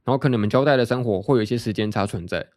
[0.04, 2.48] 然后可能你们交代的生活会有一些时间差存在，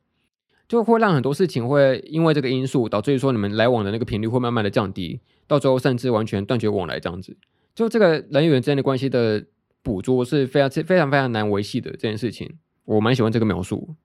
[0.68, 7.38] 就会让很多事情会因为这个因素导致于说你们来往的那个频率会慢慢的降低，到最后甚至完全断绝往来这样子。
[7.76, 9.46] 就这个人与人之间的关系的
[9.84, 13.96] 捕捉是非常非常非常难维系的这件事情，我蛮喜欢这个描述，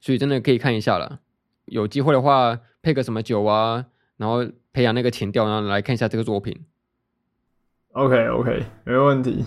[0.00, 1.20] 所以真的可以看一下了。
[1.66, 3.86] 有机会的话配个什么酒啊，
[4.16, 6.64] 然后培养那个情调，然后来看一下这个作品。
[7.92, 9.44] OK OK，没问题。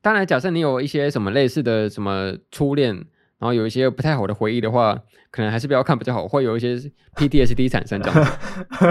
[0.00, 2.94] 当然，假设你有一些什么类似的什么初恋，
[3.38, 4.98] 然后有一些不太好的回忆的话，
[5.30, 6.76] 可能还是不要看比较好，会有一些
[7.16, 8.24] PTSD 产生这样。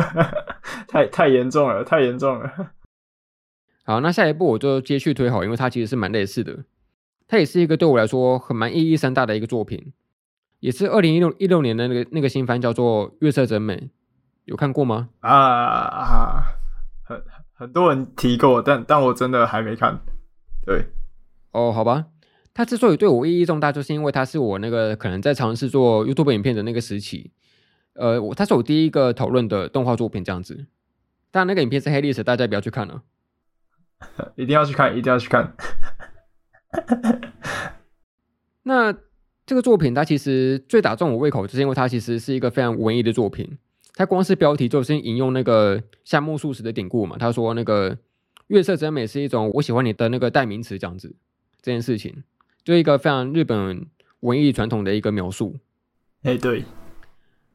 [0.87, 2.51] 太太严重了，太严重了。
[3.85, 6.65] 好，那下一步我就接续推好，因为它其实是蛮类似的。
[7.27, 9.93] 它也是一个对我来说很蛮意义深大的一个作品，
[10.59, 13.75] 也是二零一六一六年的那个那个新番，叫做《月色真美》，
[14.43, 15.09] 有看过吗？
[15.21, 16.43] 啊啊，
[17.55, 17.71] 很。
[17.73, 19.99] 多人提过，但但我真的还没看。
[20.65, 20.85] 对，
[21.51, 22.07] 哦，好吧。
[22.53, 27.31] 他之所以对我意义重大，就是因为他是我那个可能在尝试做 YouTube 影片的那个时期。
[27.95, 30.65] 呃，我他是我第一个讨论的动画作品，这样子。
[31.31, 33.03] 当然，那个影片是黑历史，大家不要去看了。
[34.35, 35.53] 一定要去看，一定要去看。
[38.63, 38.93] 那
[39.45, 43.57] 这个作品，它其实最打中我胃口，就是因为它其实是一个非常文艺的作品。
[43.95, 47.97] 他光是标题就先引用那个夏目漱石的典故嘛，他说那个
[48.47, 51.15] 月色真美是一种我喜欢你的那个代名词，这样子
[51.61, 52.23] 这件事情，
[52.63, 53.87] 就一个非常日本
[54.19, 55.55] 文艺传统的一个描述。
[56.23, 56.63] 哎，对。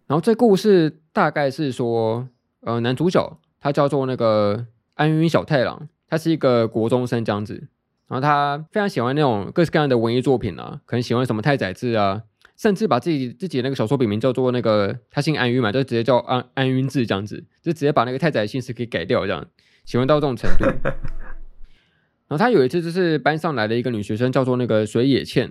[0.06, 2.28] 然后这故事大概是说，
[2.62, 7.68] 呃，男主角他叫做那个安云小太郎，他是一个国中生这样子。
[8.08, 12.24] 然后他非常喜欢那种各式各样的文艺作品啊，可能喜欢什么太宰治啊，
[12.60, 19.46] 甚至把自己自己的那个小说笔名叫做那个他姓安云嘛，就直接叫安安云志这样子，就直接把那个太宰姓氏给改掉这样，
[19.86, 20.66] 喜欢到这种程度。
[22.28, 25.44] 然后他有一次就是班上来了一个女学生，叫做那个水野茜。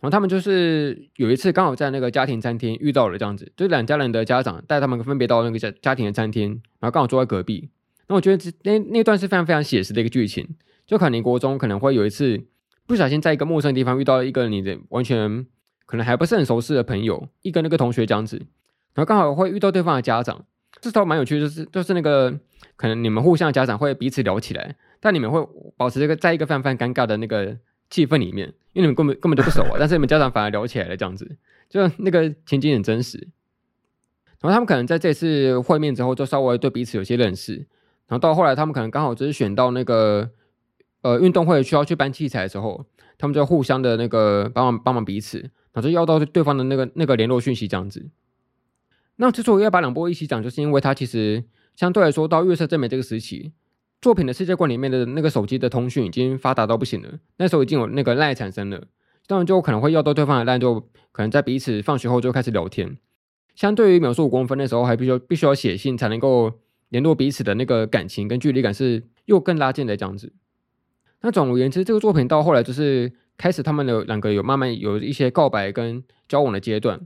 [0.00, 7.68] 然后他们就是有一次刚好在那个家庭餐厅遇到了这样子，就两家人的家长带他们分别到那个家家庭的餐厅，然后刚好坐在隔壁。
[8.06, 10.48] 那我觉得这那那段是非常非常写实的一个剧情。
[10.86, 12.40] 就可能你国中可能会有一次
[12.86, 15.44] 不小心在一个陌生的地方遇到一个你的完全
[15.88, 18.36] 可能还不是很熟悉的朋友，一跟那个同学这样子，
[18.94, 20.44] 然后刚好会遇到对方的家长，
[20.80, 22.38] 这倒蛮有趣，就是就是那个
[22.76, 25.44] 可能你们互相的家长会彼此聊起来，但你们会
[25.76, 27.56] 保持这个在一个非常尴尬的那个
[27.88, 28.52] 气氛里面。
[28.74, 31.36] 因为你们根本根本就不熟啊， 但是你们家长反而聊起来了，这样子，
[31.68, 33.18] 就那个情景很真实。
[34.40, 37.56] 然后他们可能在这次会面之后，就稍微对彼此有些认识。
[38.06, 40.30] 然后到后来，他们可能刚好就是选到那个
[41.02, 42.86] 呃运动会需要去搬器材的时候，
[43.16, 48.08] 他们就互相的那个帮忙帮忙彼此，然后就要到对方的那个那个联络讯息这样子。
[49.16, 51.44] 那之所以要把两波一起讲，就是因为它其实
[51.74, 53.52] 相对来说到月色真美这个时期。
[54.00, 58.84] 作品的世界观里面的那个手机的通讯已经发达到不行了，那时候已经有那个 LINE 产生了，
[59.26, 60.78] 当然就可能会要到对方的恋就
[61.10, 62.96] 可能在彼此放学后就开始聊天。
[63.56, 66.60] 相对于秒速五公分的时候，还必须必须要写信才能够
[66.90, 70.32] 联络彼此的那个感情跟距离感是又更拉近的这样子。
[71.22, 77.00] 那总而言之，这个作品到后来就是开始他们的两个有慢慢有一些告白跟交往的阶段。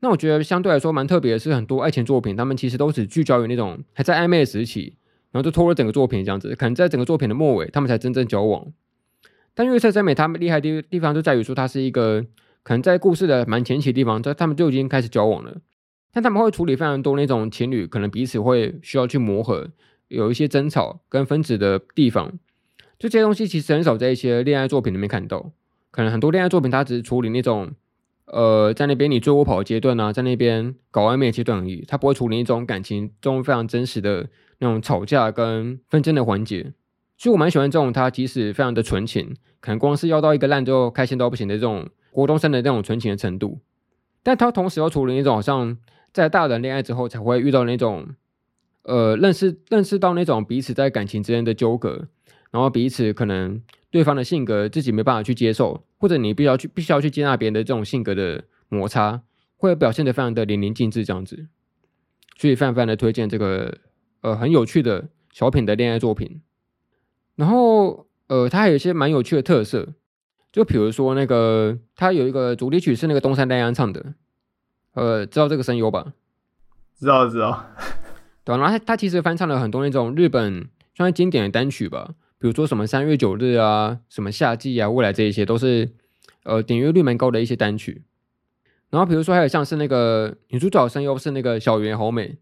[0.00, 4.96] 那我觉得相对来说蛮特别的是，很多爱情作品他们其实都只聚焦于那种还在暧昧的时期。
[5.30, 8.70] 然后就拖了整个作品这样子，可能在整个作品的末尾，他们才真正交往。
[9.54, 12.22] 但月色真美他们厉害的地方就在于说，它是一个
[12.62, 15.56] 可能在故事的蛮前期的地方，在他们就已经开始交往了。
[16.12, 19.70] 但他们会处理非常多那种情侣可能彼此会需要去磨合，
[20.08, 22.38] 有一些争吵跟分歧的地方。
[23.02, 25.50] 就这些东西其实很少在一些恋爱作品里面看到。
[25.90, 27.72] 可能很多恋爱作品它只是处理那种
[28.26, 34.28] 呃在那边你追我跑的阶段啊，在那边搞暧昧阶段而已，它不会处理一种感情中非常真实的。
[34.58, 36.72] 那种吵架跟纷争的环节，
[37.18, 43.58] 所以我蛮喜欢这种他即使非常的纯情，可能光是要到一个烂就开心到不行的这种国中生的那种纯情的程度，
[44.22, 45.76] 但他同时又处理一种好像
[46.12, 48.06] 在大人恋爱之后才会遇到那种，
[48.84, 52.06] 呃，认识认识到那种彼此在感情之间的纠葛，
[52.52, 59.22] 然后彼此可能对方的性格自己没办法去接受，或者你必须要去必须要去接纳别人的这种性格的摩擦，
[59.56, 61.48] 会表现得非常的淋漓尽致这样子，
[62.36, 63.78] 所以非常非常的推荐这个。
[64.24, 66.42] 呃，很有趣的小品的恋爱作品，
[67.34, 69.94] 然后呃，它还有一些蛮有趣的特色，
[70.52, 74.14] 就比如说那个，它有一个主题曲是那个东山奈央唱的，
[74.94, 76.12] 呃，知道这个声优吧？
[76.94, 77.66] 知道，知道。
[78.44, 85.88] 对，然后他他其实翻唱了很多那种日本算是经典的单曲吧，比如说什么三月九日啊，什么夏季啊，未来这一些都是
[86.42, 88.02] 呃点阅率蛮高的一些单曲。
[88.90, 92.36] 然后比如说还有像是那个女主角声优是那个小圆好美。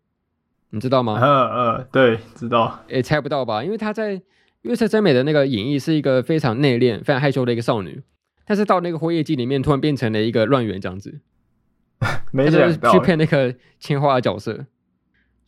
[0.70, 1.18] 你知道吗？
[1.20, 2.82] 嗯嗯，对，知道。
[2.88, 3.62] 也猜不到吧？
[3.62, 4.22] 因为她在
[4.62, 8.01] 月色真美的那个演绎是一个非常内敛、非常害羞的一个少女，
[8.46, 11.20] 但是到那个辉夜姬里面，突然变成了一个乱源这样子。
[12.32, 12.92] 没想到。
[12.92, 14.64] 去配那个青花的角色。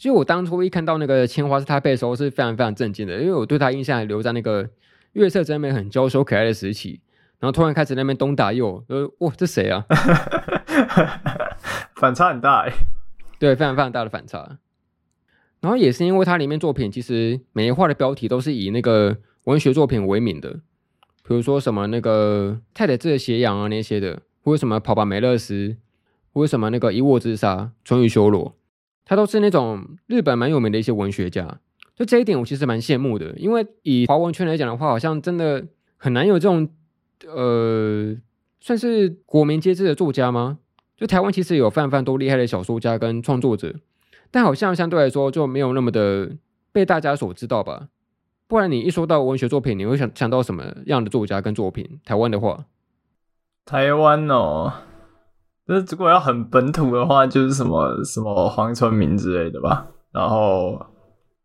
[0.03, 4.69] 所以我当初一看到那个千花是他配的时候，是非常非常震惊的，因为我对他印象还留在那个
[5.13, 7.01] 月色真美很娇羞可爱的时期，
[7.39, 9.87] 然后突然开始那边东打右，呃，哇，这谁啊？
[11.95, 12.73] 反差很大哎。
[13.39, 14.59] 对，非常非常大的反差。
[15.61, 20.55] 然后也是因为它里面作品其实每一画的标题都是以那个文学作品为名的，
[21.23, 25.77] 比如说什么那个太宰治的斜阳啊那些的，或者什么跑吧梅勒斯，
[26.33, 28.57] 或者什么那个一握之杀、春雨修罗，
[29.05, 31.59] 他都是那种日本蛮有名的一些文学家。
[31.95, 35.65] 就这一点我其实蛮羡慕的，因为以华文圈来讲的话，好像真的
[35.97, 36.69] 很难有这种
[37.27, 38.17] 呃
[38.61, 40.59] 算是国民皆知的作家吗？
[40.97, 43.75] 就台湾其实有非常非常多厉害的小说家跟创作者。
[44.31, 46.31] 但好像相对来说就没有那么的
[46.73, 47.89] 被大家所知道吧？
[48.47, 52.01] 不然你一说到文学作品，你会想想到什么样的作家跟作品？
[52.05, 52.65] 台湾的话，
[53.67, 54.73] 台湾哦，
[55.67, 60.85] 就是如果要很本土的话，就是什么什么黄春明之类的吧，然后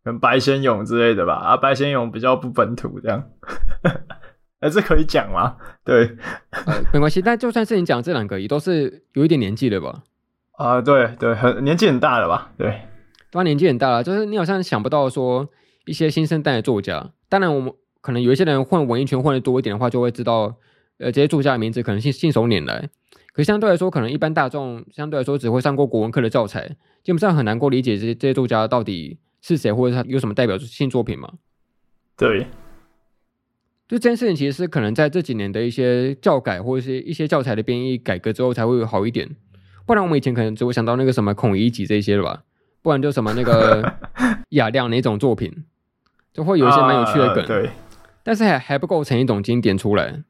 [0.03, 1.36] 跟白先勇之类的吧。
[1.36, 3.24] 啊，白先勇比较不本土这样，
[4.59, 5.55] 哎，这可以讲吗？
[5.86, 6.18] 对，
[6.65, 7.22] 呃，没关系。
[7.22, 10.03] 但就算是你讲这两个，也都是有一点年纪了吧？
[10.53, 12.51] 啊、呃，对对，很年纪很大了吧？
[12.57, 12.68] 对，
[13.30, 15.47] 当然年纪很大了，就是你好像想不到说
[15.86, 17.11] 一些新生代的作家。
[17.30, 20.55] 当然，我们可能有一些人混文艺圈混的多一点的话，就会知道
[20.97, 22.89] 呃这些作家的名字可能信信手拈来。
[23.38, 26.67] 可相对来说，可能一般大众相对来说只会上过国文课的教材，
[27.03, 31.33] 基本上很难够理解这些这些作家到底是谁，或者他有什么代表性作品嘛？
[32.17, 32.47] 对，
[33.88, 39.29] 就这件事情其实是可能在这几年的一些教改或者是一些教材的编译改革之后才会好一点。
[39.85, 42.43] 不然我们以前可能只会想到那个什么孔乙己这些了吧？
[42.81, 43.93] 不然就什么那个
[44.49, 45.63] 雅量那种作品，
[46.33, 47.69] 就会有一些蛮有趣的梗，啊、对，
[48.23, 50.23] 但是还还不构成一种经典出来。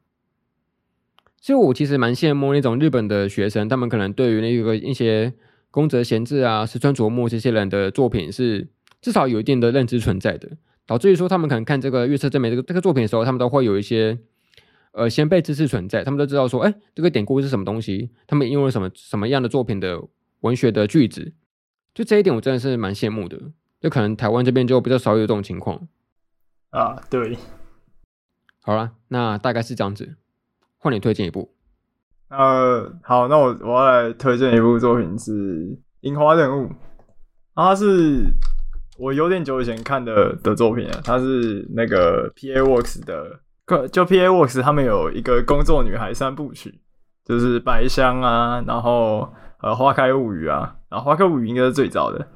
[1.40, 5.32] 所以，我其实蛮羡慕那种日本的学生，他们可能对于那个一些
[5.70, 8.68] 宫泽贤治啊、石川啄木这些人的作品是
[9.00, 10.50] 至少有一定的认知存在的，
[10.86, 14.18] 导致于说他们可能看这个月色真美这个这个作品的时候，他们都会有一些
[14.92, 20.02] 呃先辈知识存在，他们都知道说，哎，这个典故是什么东西，他们引用了什么什么样的作品的
[20.40, 21.32] 文学的句子，
[21.94, 23.38] 就这一点我真的是蛮羡慕的。
[23.80, 25.86] 就可能台湾这边就比较少有这种情况
[26.70, 27.00] 啊。
[27.08, 27.38] 对，
[28.60, 30.16] 好了，那大概是这样子。
[30.78, 31.50] 换你推荐一部，
[32.28, 35.32] 呃，好，那我我要来推荐一部作品是
[36.02, 36.68] 《樱花任务》，
[37.54, 38.24] 它是
[38.96, 43.40] 我有点久以前看的的作品啊，它是那个 PA Works 的，
[43.88, 46.80] 就 PA Works 他们有一个工作女孩三部曲，
[47.24, 49.28] 就是白香啊，然后
[49.60, 52.28] 呃花开物语啊，然后花开物语应该是最早的，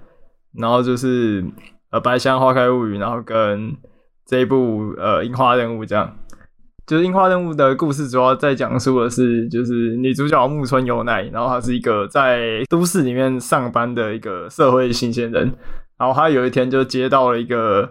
[0.52, 1.44] 然后就是
[1.90, 3.76] 呃白香花开物语，然后跟
[4.26, 6.16] 这一部呃樱花任务这样。
[6.92, 15.50] 就是樱花任务的故事，主要在讲述的是，就是女主角木村优奈，然后她是一个在都市里面上班的一个社会新鲜人，
[15.98, 17.88] 然后她有一天就接到了一个，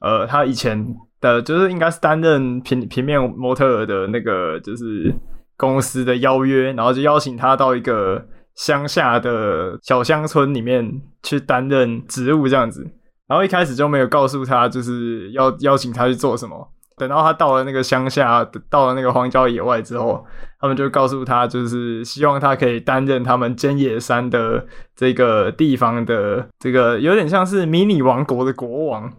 [0.00, 0.82] 呃，她以前
[1.20, 5.14] 的，就是应该是担任平平面模特的那个，就是
[5.58, 8.24] 公司的邀约，然后就邀请她到一个
[8.54, 10.90] 乡下的小乡村里面
[11.22, 12.82] 去担任职务这样子，
[13.26, 16.66] 然后一开始就没有告诉她，就是要邀请她去做什么。
[16.98, 20.26] 等到他到了那个乡下，到了那个荒郊野外之后，
[20.60, 29.10] 他们就告诉他，就是希望他可以担任他们尖野山的这个地方的这个有点像是迷你王国的国王。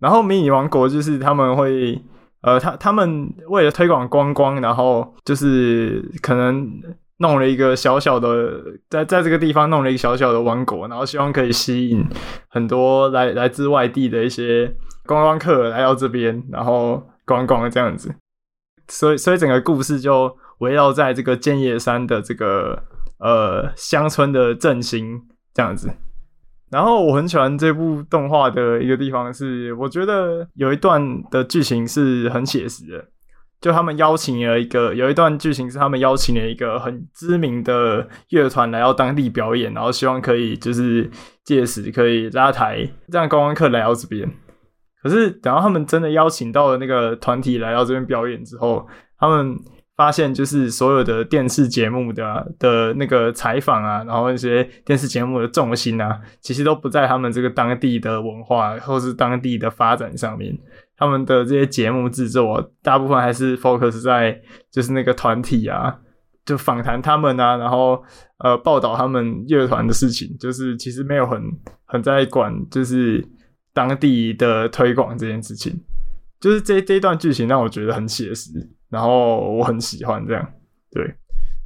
[0.00, 2.00] 然后迷你王国就是他们会，
[2.42, 6.70] 呃，他他们为了推广观光，然后就是可能
[7.18, 12.06] 弄了一个小小的，在在这个地方弄了一个小小的王国，然后希望可以吸引
[12.48, 14.72] 很多来来自外地的一些
[15.04, 17.02] 观光客来到这边，然后。
[17.28, 18.12] 光光这样子，
[18.88, 22.82] 所以所以整个故事就围绕在这个建业山的这个
[23.20, 25.20] 呃乡村的振兴
[25.52, 25.92] 这样子。
[26.70, 33.04] 然后我很喜欢这部动画的一个地方是，我觉得有一段的剧情是很写实的。
[33.60, 41.10] 就他们邀请了一个，有一段剧情是他们邀请了一个很知名的乐团来到当地表演，然后希望可以就是
[41.42, 44.30] 届时可以拉台让观光客来到这边。
[45.02, 48.86] 可是等到他们真的邀请到了那个团体来到这边表演之后，
[49.18, 49.56] 他们
[49.96, 60.56] 发现就是所有的电视节目的、的那个采访啊，然后一些电视节目的重心啊，其实都不在他们这个当地的文化或是当地的发展上面。
[60.96, 64.40] 他们的这些节目制作大部分还是 focus 在
[64.70, 65.96] 就是那个团体啊，
[66.44, 68.02] 就访谈他们啊，然后
[68.38, 71.42] 呃报道他们乐团的事情，就是其实没有很
[71.84, 73.24] 很在管就是。
[73.78, 75.72] 当地的推广这件事情，
[76.40, 78.50] 就是这这一段剧情让我觉得很写实，
[78.90, 80.44] 然后我很喜欢这样。
[80.90, 81.14] 对，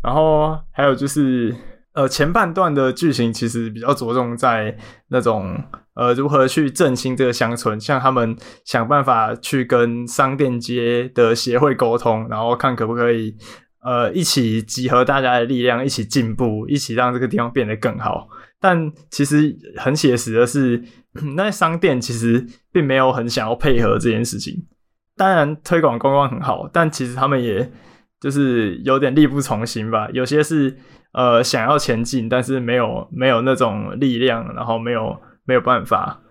[0.03, 1.57] 然后还有就是，
[1.95, 4.77] 呃，前半段的剧情其实比较着重在
[5.09, 5.59] 那种，
[5.95, 8.37] 呃，如何去振兴这个乡村，像他们
[8.67, 13.35] 想办法去跟商店街的协会沟通，然后看可不可以，
[13.83, 18.29] 呃，一起集合大家的力量，一起进步，一起让这个地方变得更好。
[18.63, 20.83] 但其实很写实的是。
[21.37, 22.43] 那些商店其实
[22.73, 24.67] 并没有很想要配合这件事情。
[25.15, 27.71] 当然，推广观光很好，但其实他们也
[28.19, 30.09] 就是有点力不从心吧。
[30.15, 30.75] 有些是
[31.13, 36.22] 呃想要前进，但是没有没有那种力量，然后没有没有办法。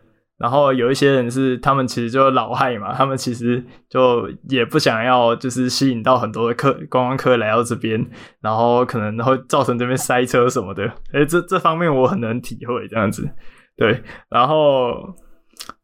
[0.41, 8.03] 然后有一些人是他们其实就老害嘛，他们其实就也不想要，就是吸引到很多的客观光客来到这边，
[8.41, 10.83] 然后可能会造成这边塞车什么的。
[11.13, 13.29] 诶，这这方面我很能体会这样子。
[13.77, 15.15] 对，然后，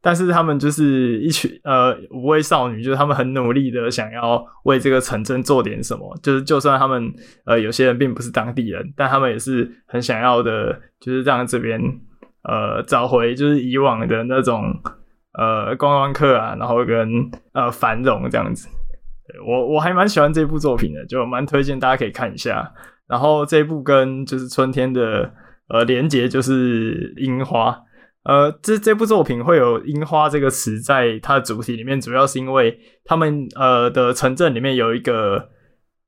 [0.02, 7.14] 但是他们就是一群呃五位少女，就是他们很努力的想要为这个城镇做点什么，就是就算他们
[7.46, 11.80] 呃有些人并不是当地人，但他们也是很想要的，就是让这边
[12.48, 14.74] 呃找回就是以往的那种
[15.38, 17.08] 呃观光客啊，然后跟
[17.54, 18.68] 呃繁荣这样子。
[19.46, 22.74] 我我还蛮喜欢这部作品的，就蛮推荐大家可以看一下。
[23.08, 25.32] 然后这部跟就是春天的。
[25.70, 27.78] 呃，连结就是樱花。
[28.24, 35.50] 呃，这这部作品会有“樱花”这个词在它的主题里面，主要是因为他们呃的城镇里面有一个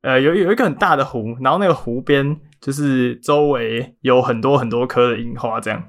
[0.02, 5.84] 呃，有有一个很大的湖，然后那个湖边就是周围有很多很多颗的樱花，这样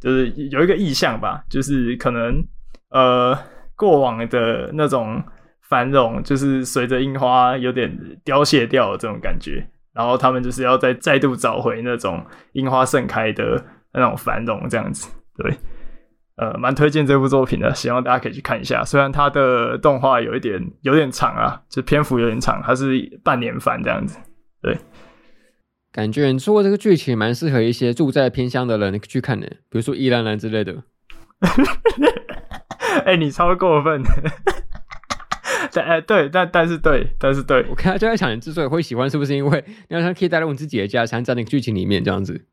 [0.00, 2.42] 就是有一个意象吧，就是可能
[2.90, 3.36] 呃
[3.76, 5.22] 过往的那种
[5.68, 15.54] 繁荣，就是随着樱花有点凋谢掉这种感觉，然后他们就是要再再度找回那种樱花盛开的那种繁荣，这样子，对。
[16.36, 18.82] 呃，蛮推荐这部作品的，希望大家可以去看一下。
[18.82, 24.18] 虽然它的动画有一点有点长啊，就篇幅有点长，它是半年番这样子。
[24.62, 24.74] 对，
[25.92, 30.82] 感觉你说这个剧情蛮适合一些住在偏乡的人去看的，比如说伊兰兰之类的。
[33.04, 34.02] 哎、欸，你超过分！
[35.72, 42.44] 但哎、欸，对，但但是对，但是对，我刚才就在想，你之所以会喜欢，是不是因为你好像可以带入你自己的家乡在那个剧情里面这样子？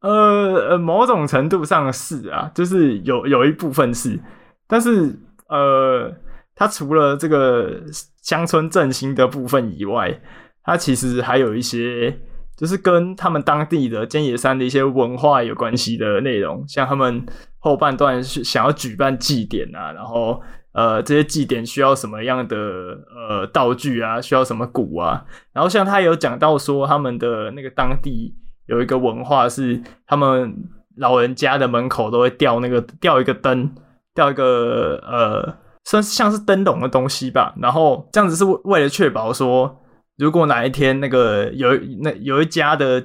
[0.00, 4.20] 呃呃，某种程度上是啊，就是有有一部分是，
[4.66, 6.14] 但是呃，
[6.54, 7.82] 它除了这个
[8.20, 10.20] 乡村振兴的部分以外，
[10.62, 12.18] 它其实还有一些
[12.56, 17.24] 就是跟他们当地的尖野山的一些文化有关系的内容，像他们
[17.58, 20.40] 后半段是想要举办祭典啊，然后
[20.72, 28.34] 呃，这些祭典需要什么样的呃道具啊，需要什么鼓啊，然后像他有讲到说他们的那个当地。
[28.66, 30.56] 有一个文化是，他们
[30.96, 33.70] 老人家的门口都会吊那个吊一个灯，
[34.14, 37.52] 吊一个呃，算是像是灯笼的东西吧。
[37.60, 39.83] 然后这样子是为了确保说，
[40.18, 43.04] 如果哪一天那个有那有一家的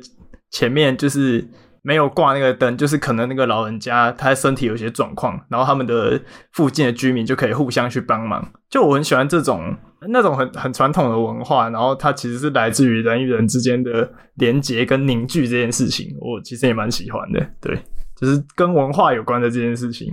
[0.51, 1.47] 前面就是
[1.81, 8.51] 没有挂那个灯，就是可能那个老人家他身体有些状况，然后他们的附近的居民就可以互相去帮忙。
[8.69, 9.77] 就我很喜欢这种。
[10.07, 17.45] 那种很很传统的文化，然后它其实是来自于人与人之间的连结跟凝聚这件事情，我其实也蛮喜欢的。
[17.59, 17.77] 对，
[18.15, 20.07] 就是跟文化有关的这件事情，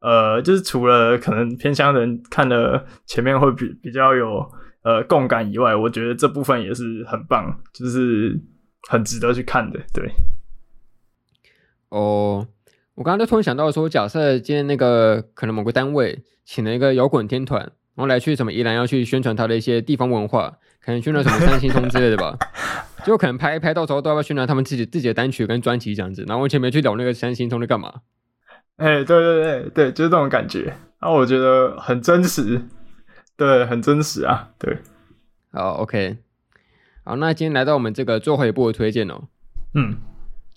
[0.00, 4.42] 呃，就是除了可能偏乡人看了前面会比比较有
[4.88, 8.40] 呃共感以外，我觉得这部分也是很棒，就是
[8.88, 9.78] 很值得去看的。
[9.92, 10.10] 对，
[11.90, 12.48] 哦，
[12.94, 17.70] 我刚刚就突然想到说，假设今天那个可能某个单位请了一个摇滚天团。
[17.98, 22.38] 然后来去什么宜兰要去宣传他的一些地方文化，可能宣传什么三星通之类的吧，
[23.04, 26.24] 就可能拍一拍，到时候都要宣传他们自己自己的单曲跟专辑这样子。
[26.28, 27.92] 然后我前面去聊那个三星通在干嘛？
[28.76, 30.72] 哎，对对对对，就是这种感觉。
[31.00, 32.62] 然后我觉得很真实，
[33.38, 34.78] 对，很真实啊，对。
[35.52, 36.18] 好，OK，
[37.04, 39.28] 好，那今天来到我们这个最后一步的推荐哦。
[39.74, 39.96] 嗯，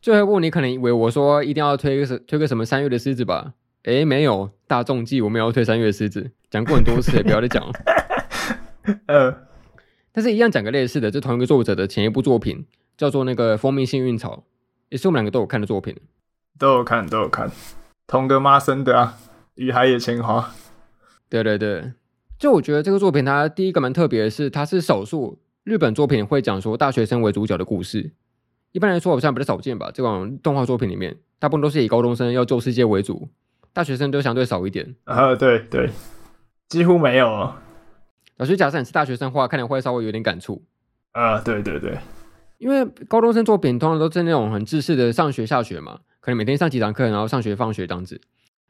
[0.01, 3.53] 最后一步你可能以为我说一定要推个什推个什么三月的狮子吧？
[3.83, 6.31] 诶，没有，大众计我们要推三月的狮子。
[6.49, 7.71] 讲过很多次，也不要再讲了。
[9.05, 9.47] 呃，
[10.11, 12.65] 但是一样讲个类似的，这同一个作者的前一部作品
[12.97, 14.37] 叫做那个《蜂蜜幸运草》，
[14.89, 15.95] 也是我们两个都有看的作品。
[16.57, 17.51] 都有看，都有看。
[18.07, 19.17] 同个妈生的啊，
[19.53, 20.41] 《与海野千花》。
[21.29, 21.93] 对对对，
[22.41, 28.13] 就我觉得这个作品，它第一个蛮特别的是，它是少数日本作品会讲说大学生为主角的故事。
[28.71, 29.91] 一般来说，好像比较少见吧。
[29.93, 33.29] 这种动画作品里面，大部分都是以高中生要救世界为主，
[33.73, 34.95] 大学生都相对少一点。
[35.03, 35.91] 啊，对对。
[36.67, 37.27] 几乎没有。
[38.37, 40.63] 老师，假设你是大学生的话，看来会稍微有点感触。
[41.11, 41.95] 啊，对对对，
[42.57, 48.19] 因为高中生作品通常都是那种很自私的上学下学嘛，可能每天上几堂课，然后上学放学这样子。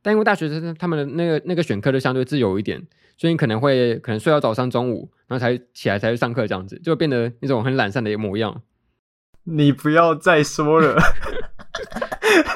[0.01, 2.81] 但因为大学生他们的那个那个选课就相对自由一点，
[3.21, 8.63] 所以你可能会可能睡到早上中午，然后才起来才去上课这样子，就变得那种很懒散的模样。
[9.43, 10.99] 你不要再说了。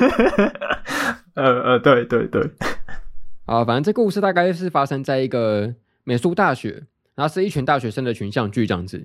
[1.36, 2.50] 呃呃，对对对。
[3.46, 8.98] 啊，反正这故事大概是发生在一个美术大学，然后是一群大学生的群像剧这样子，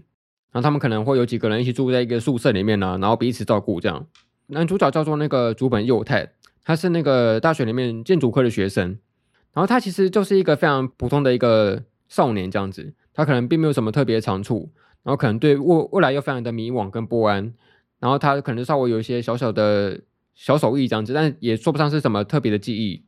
[0.53, 4.07] 然后他们可能会有几个人一起住在一个宿舍里面呢，然后彼此照顾这样。
[4.47, 6.33] 男主角叫做那个竹本佑太，
[6.65, 8.99] 他是那个大学里面建筑科的学生，
[9.53, 14.71] 然后他其实就是一个非常普通的一个少年这样子，他可能并没有什么特别的长处，
[15.03, 17.53] 然后可能对未未来又非常的迷惘跟不安，
[17.99, 20.01] 然后他可能稍微有一些小小的
[20.35, 23.05] 小手艺这样子，但也说不上是什么特别的技艺。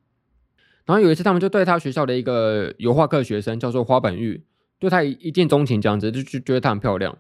[0.85, 4.43] 然后有一次，他们就对他学校的一个油画课学生叫做花本玉，
[4.81, 7.17] 对他一见钟情，这样子就就觉得她很漂亮。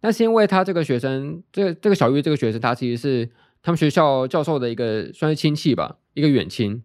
[0.00, 3.28] 但是因为他这个学生，这这个小玉这个学生，他其实是
[3.62, 6.82] 他们学校教授的一个算是亲戚吧，一个远亲。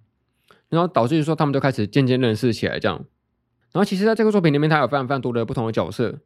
[0.73, 2.97] 然后导致于说，他们就开始渐渐认识起来，这样。
[3.71, 6.19] 然后其实在这个作品里面，他有非常非常多的不同的角色，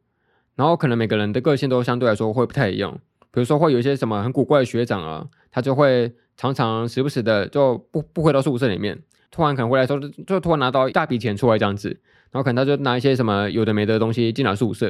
[0.56, 2.98] 然后可能每个人的个性都相对来说会不太一样。
[3.30, 8.98] 比如说会有一些什么很古怪的学长啊，他就会常常时不时的就不不回到宿舍里面。
[9.30, 11.90] 突然可能回来说，就突然拿到一大笔钱出来这样子，
[12.30, 14.86] 然后可能他就拿一些什么有的没的东西进了宿舍，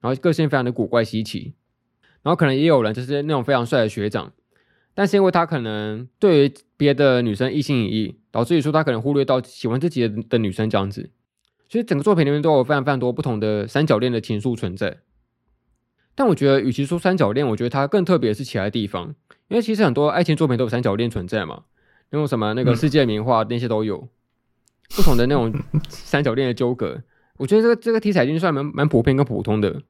[0.00, 1.54] 然后个性非常的古怪稀奇，
[2.22, 4.32] 然后可能也有人就是那种非常帅的学长，
[4.92, 11.10] 但是因为他可能对于别的女生一心一意，导致于说他可能忽略到喜欢自己的的女生这样子，
[11.68, 14.98] 所以整个作品里面都有非常非常多不同的三角恋的情愫存在。
[16.14, 19.14] 但我觉得，与其说三角恋，我觉得它更特别的是其他地方，
[19.48, 21.62] 因为其实很多爱情作品都有三角恋存在嘛，
[22.10, 24.08] 那种什么那个世界名画那些都有，嗯、
[24.96, 25.52] 不同的那种
[25.88, 27.02] 三角恋的纠葛。
[27.38, 29.82] 我觉得这个这个题材已经算蛮蛮普遍跟普通的。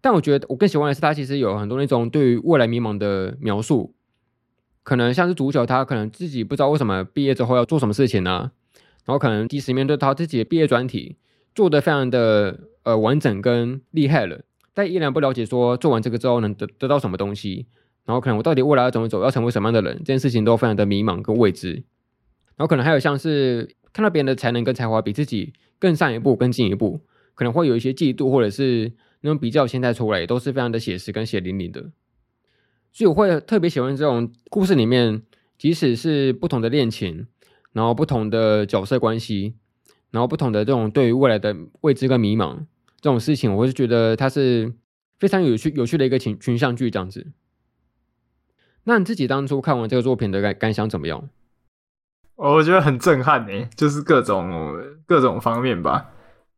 [0.00, 3.94] 但我觉得我更喜欢的是，它其实有很多那种对于未来迷茫的描述，
[4.86, 8.52] 可能像是足球他可能自己不知道为什么毕业之后要做什么事情呢、
[9.04, 11.16] 然后可能即使面对他自己的毕业专题
[11.56, 14.42] 做得非常的呃完整跟厉害了。
[14.72, 17.66] 但依然不了解，说做完这个之后能得得到什么东西，
[18.04, 21.72] 然后可能我到底未来要怎么走，要成为什么样的人，这件事情都非常的迷茫跟未知。
[22.54, 27.00] 然后可能还有像是看到别人的才能跟才华比自己更上一步、更进一步，
[27.34, 31.90] 可能会有一些嫉妒或者是那种比较心态出来，也都是非常的写实跟血淋淋的。
[32.96, 35.20] 所以我会特别喜欢这种故事里面，
[35.58, 37.26] 即使是不同的恋情，
[37.74, 39.54] 然后不同的角色关系，
[40.10, 42.60] 然后不同的这种对于未来的未知跟迷茫。
[43.02, 44.72] 这种事情，我是觉得它是
[45.18, 47.26] 非常有趣、有趣的一个群群像剧这样子。
[48.84, 51.28] 那你自己当初看完这个作品的感感想怎么样？
[52.36, 54.74] 我觉得很震撼呢，就是各种
[55.04, 56.12] 各种方面吧。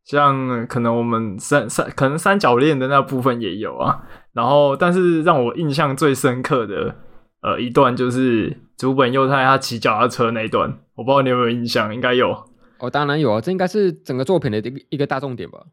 [0.05, 4.07] 像可能我们三三可能三角恋的那部分也有啊。
[4.33, 6.95] 然后，但是让我印象最深刻的
[7.41, 11.93] 呃一段就是竹本佑太他骑脚踏车那一段，我不知道你有没有印象？
[11.93, 12.45] 应该有。
[12.77, 15.65] 哦，当然有啊，这应该是整个作品的一个一个大重点吧。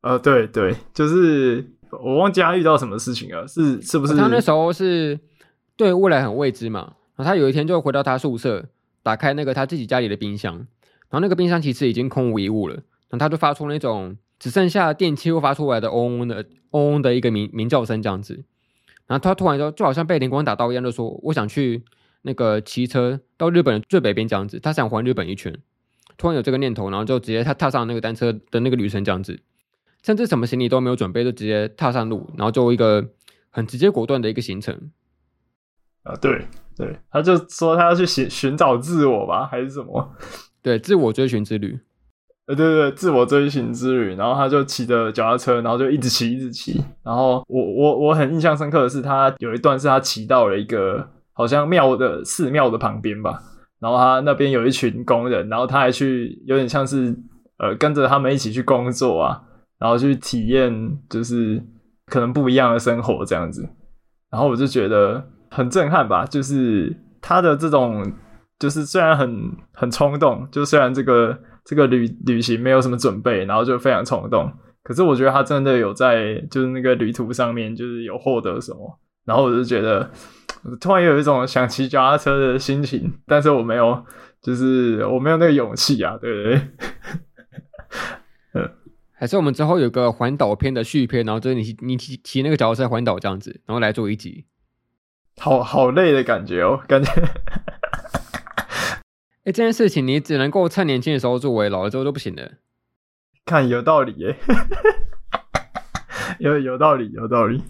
[0.00, 4.16] 呃，对对，就是我忘记他遇到什么事情了，是是不是？
[4.16, 5.20] 他那时候是
[5.76, 8.64] 对未来很未知嘛，然后他有一天就回到他宿舍，
[9.02, 12.76] 打开那个他自己家里的冰箱，然后那个冰箱其实已经空无一物了，
[13.10, 18.44] 然后他就发出那种只剩下电器又发出来的嗡嗡的嗡嗡的一个鸣鸣叫声这样子，
[19.06, 21.84] 然后他突然就就好像被灵光打到一样，就说我想去
[22.22, 25.56] 那个骑车到日本的最北边这样子，他想环日本一圈，
[26.16, 29.40] 突然有这个念头，然后就直接他踏上那个单车的那个旅程这样子。
[30.02, 33.10] 甚至什么行李都没有准备，就直接踏上路，然后就一个
[33.50, 34.90] 很直接果断的一个行程。
[36.04, 40.16] 啊，对对，他就说他要去寻寻找自我吧，还是什么？
[40.62, 41.80] 对，自我追寻之旅。
[42.50, 44.16] 呃，对对对，自我追寻之旅。
[44.16, 46.82] 然后他就骑着脚踏车，然后就一直骑，一直骑。
[47.04, 53.40] 然后我我我很印象深刻的是，他有一段是他骑到了一个好像庙的寺庙的旁边吧，
[53.78, 57.16] 然后他那边有一群工人，然后他还去有点像是
[57.58, 59.42] 呃跟着他们一起去工作啊。
[59.78, 60.70] 然后去体验，
[61.08, 61.58] 就是
[62.04, 63.66] 可能不一样的生活这样子，
[64.30, 66.26] 然后我就觉得很震撼吧。
[66.26, 68.12] 就是他的这种，
[68.58, 71.34] 就是虽然很很冲动，就虽然这个
[71.70, 74.52] 这个旅旅行没有什么准备，然后就非常冲动，
[74.82, 78.98] 可是我觉得他真的有在就是那个旅途上面，就是有获得什么。
[79.24, 80.10] 然后我就觉得，
[80.80, 84.04] 突然有一种想骑脚踏车的心情，但是我没有，
[84.42, 86.60] 就是我没有那个勇气啊，对不对？
[89.14, 94.46] 还是我们之后有个环岛篇的续篇，然后就是你你骑骑那个脚踏车环岛这样子，然后来做一集，
[95.38, 97.12] 好好累的感觉哦，感觉。
[99.52, 102.52] 这件事情你只能够趁年轻的时候作为，老了之后就不行了。
[103.44, 104.36] 看有道理耶，
[106.38, 107.62] 有有道理，有道理。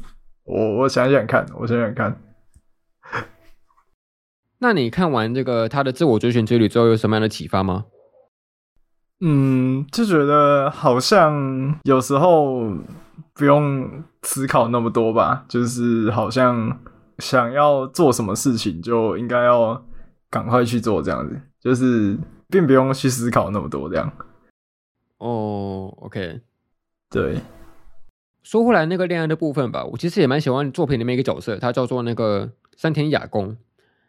[0.44, 2.20] 我我想想看，我想想看。
[4.58, 7.86] 那你看完这个他的自我追寻之旅之后，有什么样的启发吗？
[9.20, 12.70] 嗯，就觉得好像有时候
[13.34, 16.80] 不用思考那么多吧，就是好像
[17.18, 19.86] 想要做什么事情就应该要
[20.30, 22.16] 赶快去做，这样子，就是
[22.48, 24.12] 并不用去思考那么多这样。
[25.18, 26.40] 哦，OK，
[27.10, 27.38] 对。
[28.42, 33.54] 说回来那个恋爱的部分吧，我其实也蛮喜欢作品里面一个角色，他叫做那个山田雅公，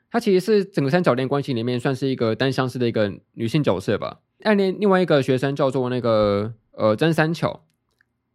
[0.10, 4.22] 他其实是整个三角恋关系里面算是一个单相思的一个女性角色吧。
[4.44, 7.50] 暗恋另外一个学生叫做那个呃真三巧，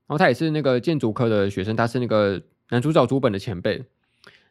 [0.06, 3.82] 然后他也是那个建筑科的学生，他是那个男主角竹本的前辈，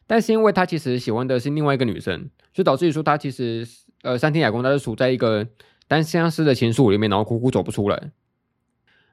[0.06, 3.66] 但是因为他其实喜欢的是另外一个女生，就导致于说他其实
[4.06, 5.46] 呃山田雅宫他是处在一个
[5.88, 8.12] 单相思的情愫里面，然后苦苦走不出来。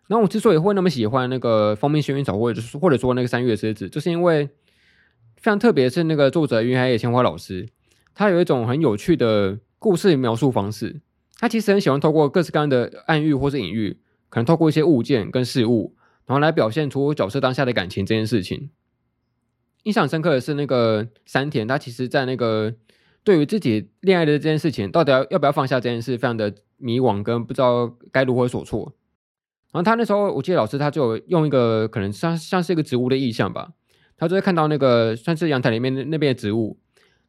[0.08, 4.46] 然后我之所以会那么喜欢那个封面幸运草，或者是或者说那个三月狮子，就是因为
[5.38, 7.68] 非常特别是那个作者云海野千花老师，
[8.14, 11.02] 他有一种很有趣的故事描述方式。
[11.40, 13.98] 他其实很喜欢透过各式各样的暗喻或是隐喻，
[14.30, 18.70] 可能透过一些物件跟事物，然后来表现出角色当下的感情这件事情。
[19.84, 22.74] 印象深刻的是那个山田，他其实在那个
[23.24, 28.94] 对于自己恋爱的这件事情，到底要要不要放下这件事，非常的迷惘跟不知道该如何所措。
[29.72, 33.74] 然后他那时候，我记得老师他就用一个可能像像是一个植物的意象吧，
[34.18, 36.78] 他就会看到那个算是阳台里面那边的植物，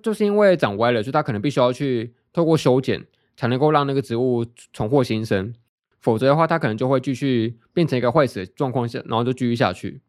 [0.02, 3.06] 就是因为长歪了，所以他可能必须要去透过修剪。
[3.36, 5.52] 才能够让那个植物重获新生，
[5.98, 10.02] 否则的话，它可能就会继续变成一个坏死的状况下，然后就继续下去。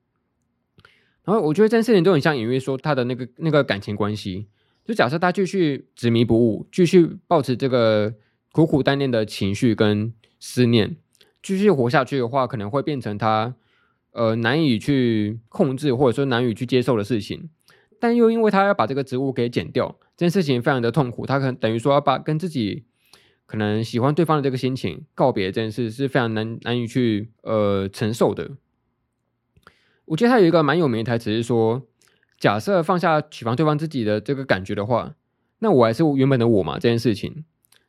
[1.24, 4.48] 然后我觉得这件事情都很像隐喻说他的那个那个感情关系。
[4.86, 8.14] 就假设他继续执迷不悟，继续抱持这个
[8.52, 10.96] 苦苦单恋的情绪跟思念，
[11.42, 13.56] 继续活下去的话，可能会变成他
[14.12, 17.50] 呃难以去控制或者说难以去接受的事情。
[18.00, 22.86] 但又因为他要把这个植物给剪掉，这件事情非常的痛苦，他可能等于说要把跟自己
[23.48, 28.52] 可能喜欢对方的这个心情告别这件事是非常难难以去呃承受的。
[30.06, 31.88] 我觉得他有一个蛮有名的台词是说。
[32.46, 35.16] 假设放下喜欢对方自己的这个感觉的话，
[35.58, 36.76] 那我还是原本的我嘛？
[36.76, 37.44] 这件事情，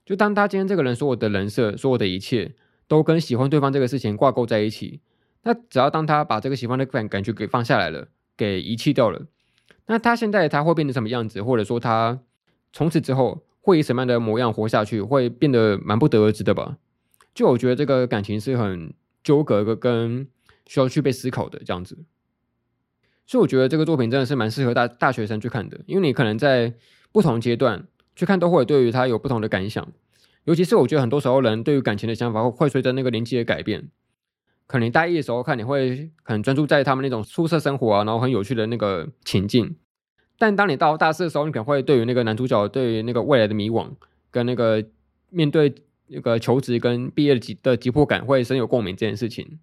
[0.07, 2.55] 就当他今天这个人所有的人设、所有的一切
[2.89, 5.01] 都跟喜欢对方这个事情挂钩在一起，
[5.43, 9.27] 那只要当他把这个喜欢的感感觉给放下来了，给遗弃掉了，
[9.89, 11.43] 那他现在他会变成什么样子？
[11.43, 12.19] 或者说他
[12.73, 15.03] 从此之后会以什么样的模样活下去？
[15.03, 16.79] 会变得蛮不得而知的吧？
[17.35, 20.27] 就我觉得这个感情是很纠葛的，跟
[20.65, 21.99] 需要去被思考的这样子。
[23.27, 26.73] 所以我觉得这个作品真的是蛮适合大大学生去看的，因为你可能在
[27.13, 29.87] 不同阶段去看，都会对于他有不同的感想。
[30.45, 33.89] 尤其是我觉得很多时候人对于感情的想法会随着那个年纪的改变。
[34.69, 39.77] 可能大一的时候看，你会很专注在他们那种宿舍生活啊，然后很有趣的那个情境。
[40.39, 43.91] 但当你到大四的时候，你可能会对于那个男主角对于那个未来的迷惘，
[44.31, 44.85] 跟那个
[45.31, 45.75] 面对
[46.09, 49.59] 那个求职跟毕业的急的急迫感，会深有共鸣这件事情。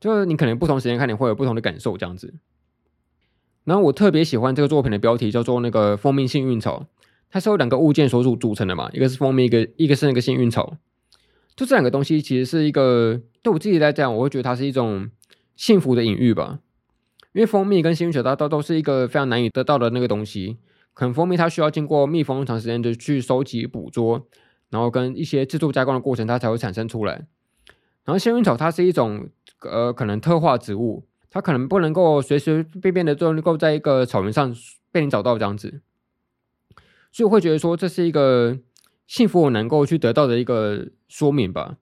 [0.00, 2.34] 就是你可能不同时间看，你会有不同的感受这样子。
[3.64, 6.86] 然后我特别喜欢这个作品的标题，叫做那个蜂蜜幸运草，
[7.30, 10.76] 它是由两个物件所组组成的嘛，一个是蜂蜜，一个一个是那个幸运草。
[11.54, 15.10] 就这两个东西其实是一个对我自己来讲，我会觉得它是一种
[15.56, 16.60] 幸福的隐喻吧。
[17.32, 20.56] 因为蜂蜜跟幸运草它都都是一个非常难以得到的那个东西，
[20.94, 24.26] 可能蜂蜜它需要经过蜜蜂长时间的去收集捕捉，
[24.70, 27.26] 然后跟一些制作加工的过程，它才会产生出来。
[28.04, 29.28] 然后幸运草它是一种
[29.60, 31.04] 呃可能特化植物。
[31.30, 34.54] 它可能不能够随随便便的就能够在一个草原上
[34.90, 35.80] 被你找到这样子，
[37.12, 38.58] 所以我会觉得说，这是一个
[39.06, 41.76] 幸福我能够去得到的一个说明吧。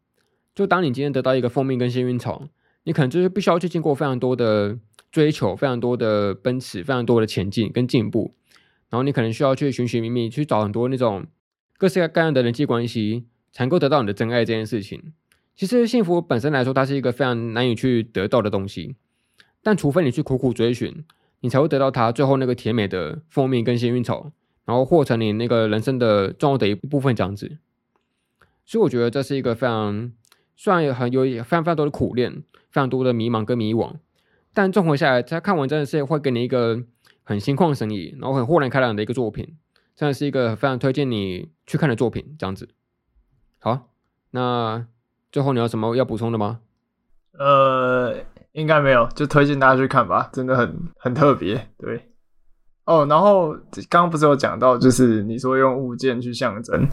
[0.55, 2.49] 就当你今天得到一个蜂蜜跟幸运草，
[2.85, 4.79] 你可能就是必须要去经过非常多的
[5.11, 8.35] 追求，非常多的奔驰，非常多的前进跟进步，
[8.91, 11.27] 然后你可能需要去寻寻觅觅，去找很多那种
[11.79, 15.13] 各式各样的人际关系，才能够得到你的真爱这件事情。
[15.55, 18.97] 其实幸福本身来说，它是一个非常难以去得到的东西。
[19.63, 21.05] 但除非你去苦苦追寻，
[21.41, 24.33] 你才会得到它最后那个甜美的蜂蜜跟幸运草，
[24.65, 27.59] 然后或成你那个人生的重要的一部分这样子。
[28.65, 30.13] 所以我觉得这是一个非常，
[30.57, 32.33] 虽然也很有非常非常多的苦练，
[32.71, 33.95] 非常多的迷茫跟迷惘，
[34.53, 36.83] 但综合下来，他看完真的是会给你一个
[37.23, 39.57] 很心旷神怡，然后很豁然开朗的一个作品，
[39.97, 42.69] 真的是一个非常推荐你去看的作品这样子。
[43.59, 43.89] 好，
[44.33, 44.87] 那
[45.33, 46.61] 最后你有什么要补充的吗？
[47.33, 48.17] 呃。
[48.59, 51.55] 应该没有，就推荐大家去看吧，真的很很特别。
[51.79, 52.11] 对，
[52.87, 53.53] 哦，然后
[53.89, 56.85] 刚刚不是有讲到，就是你说用物件去象征，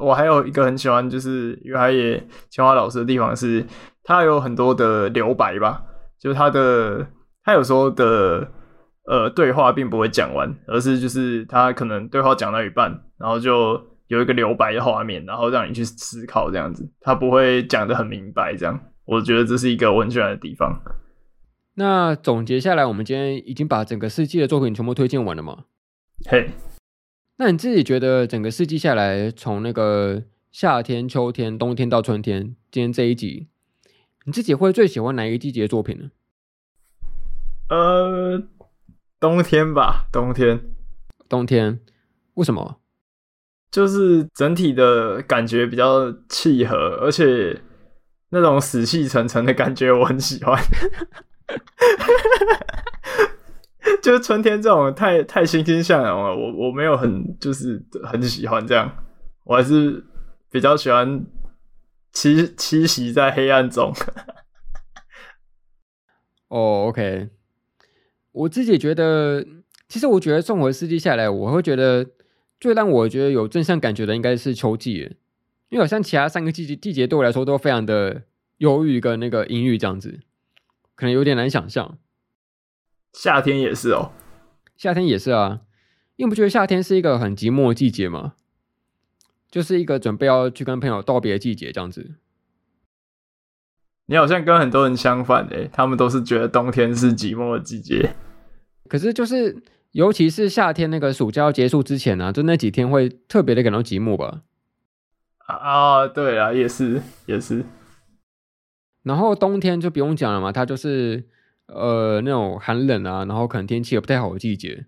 [0.00, 3.66] 我还有一个很喜欢，就是于海野清华老师的地方是，
[4.04, 5.82] 他有很多的留白吧，
[6.20, 7.04] 就是他的
[7.42, 8.48] 他有时候的
[9.06, 18.78] 呃对话并不会讲完，而是就是他可能对话讲到一半，然后就有一个留白的画面，然后让你去思考这样子，他不会讲得很明白这样。
[19.06, 20.82] 我觉得这是一个我很喜欢的地方。
[21.74, 25.64] 那总结下来，我们今天已经把整个四季的作品全部推荐完了嘛？
[26.24, 26.50] 嘿，
[27.36, 33.48] 那你自己觉得整个四季下来，从那个夏天、秋天、冬天到春天，今天这一集，
[34.24, 36.10] 你自己会最喜欢哪一个季节的作品呢？
[37.68, 38.42] 呃，
[39.20, 40.60] 冬天吧，冬天，
[41.28, 41.78] 冬天，
[42.34, 42.80] 为什么？
[43.70, 47.60] 就是整体的感觉比较契合，而且。
[48.30, 50.60] 那种死气沉沉的感觉，我很喜欢。
[54.02, 58.90] 就是春天这种太太欣欣向荣了，我我没有很就是很喜欢这样，
[59.44, 60.04] 我还是
[60.50, 61.24] 比较喜欢
[62.12, 63.92] 栖栖息在黑暗中。
[66.48, 67.28] 哦、，OK，
[68.32, 69.44] 我自己觉得，
[69.88, 72.06] 其实我觉得综合四季下来，我会觉得
[72.60, 75.16] 最让我觉得有正向感觉的，应该是秋季。
[75.68, 78.22] 因为好像其他三个季节，季节对我来说都非常的
[78.58, 80.20] 忧郁跟那个阴郁这样子，
[80.94, 81.98] 可能有点难想象。
[83.12, 84.12] 夏天也是哦，
[84.76, 85.62] 夏天也是啊，
[86.16, 88.34] 因为不觉得夏天是一个很寂寞的季节吗？
[89.50, 92.16] 就是一个准备要去跟朋友道别的季节这样子。
[94.06, 98.14] 你好像跟很多人相反诶，他们都是觉得冬天是寂寞的季节。
[98.88, 99.62] 可是就是，
[99.92, 104.42] 尤其是夏天那个暑假要结束之前呢、啊，就那几天会特别的感到寂寞吧。
[105.46, 107.64] 啊，对啊，也是也是。
[109.02, 111.24] 然后冬天就不用讲了嘛，它就是
[111.66, 114.86] 呃那种寒冷啊，然后可能天气也不太好的季节。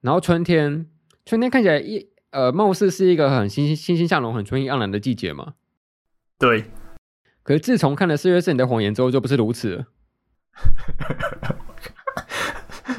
[0.00, 0.86] 然后春天，
[1.24, 5.54] 春天看起来一呃，貌似是一个很欣欣欣欣向荣、很春意盎然的季节嘛。
[6.38, 6.64] 对。
[7.42, 9.84] 可是自从看了《四月是你的谎言》之后，就不是如此了。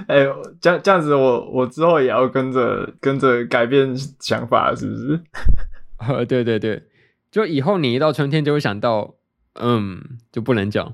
[0.07, 0.27] 哎、欸，
[0.61, 5.21] 这样这样子我，我我之后也要跟着跟着改变想法，是不是？
[6.07, 6.83] 呃，对对对，
[7.31, 9.15] 就以后你一到春天就会想到，
[9.53, 10.93] 嗯，就不能讲。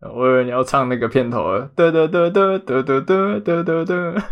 [0.00, 4.28] 我以为你要唱那个片头了，哒哒哒哒哒哒哒哒哒哒。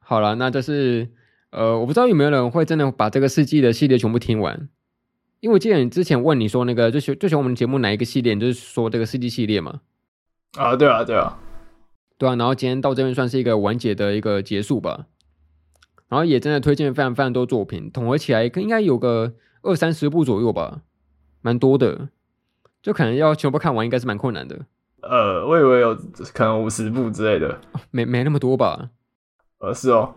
[0.00, 1.08] 好了，那就是
[1.50, 4.68] 呃，我不知道有没有人会真的把这个四季的系列全部听完，
[5.40, 9.80] 因为我记得你之前问你说那个最喜最喜欢我们节目哪一个系列，你就是说这个四季系列嘛。
[10.58, 11.38] 啊，对啊，对啊，
[12.18, 12.34] 对啊。
[12.34, 15.06] 然后今天到这边算是一个完结的一个结束吧。
[16.08, 20.82] 然后也真的推荐非常非常多作品，统合起来应该有个二三十部左右吧，
[21.40, 22.08] 蛮多的。
[22.82, 24.66] 就可能要全部看完，应该是蛮困难的。
[25.00, 25.94] 呃，我以为有
[26.34, 27.58] 可能五十部之类的，
[27.90, 28.90] 没没那么多吧？
[29.58, 30.14] 呃，是哦。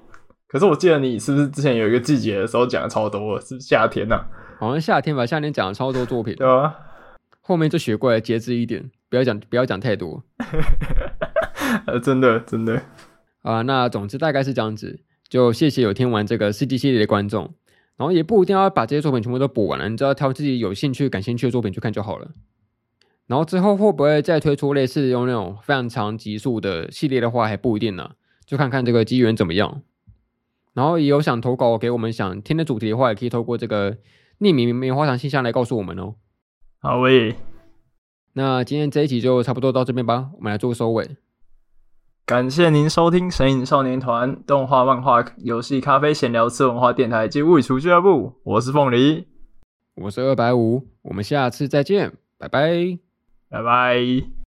[0.47, 4.27] 可是我记得你是不是之前有一个季节的时候讲的超多，是不是夏天呐、啊？
[4.59, 6.35] 好像夏天吧，夏天讲了超多作品。
[6.35, 6.75] 对啊。
[7.41, 10.21] 后面就学过来节制一点，不要讲不要讲太多。
[11.87, 12.81] 呃，真的真的。
[13.43, 14.99] 啊，那总之大概是这样子。
[15.29, 17.53] 就谢谢有听完这个 CD 系列的观众，
[17.95, 22.31] 然后也不一定要把这些作品全部都补完了，你只要挑自己有兴趣、感兴趣的作品去看就好了。
[23.25, 28.11] 然后之后会不会再推出类似用那种非常长集数的系列的话，还不一定呢，
[28.45, 29.81] 就看看这个机缘怎么样。
[30.73, 33.97] 然后也有想投稿给我们想听的主题的话，也可以透过这个
[34.39, 36.15] 匿名棉花糖信箱来告诉我们哦。
[36.79, 37.35] 好喂，
[38.33, 41.17] 那今天这一集就差不多到这边吧，我们来做个收尾。
[42.27, 48.33] 感谢您收听神影少年团动画、漫画、游戏、咖啡、闲聊、次文化电台及物语厨俱乐部。
[48.43, 49.25] 我是凤梨，
[49.95, 52.99] 我是二百五，我们下次再见，拜拜。
[53.49, 54.46] 拜拜。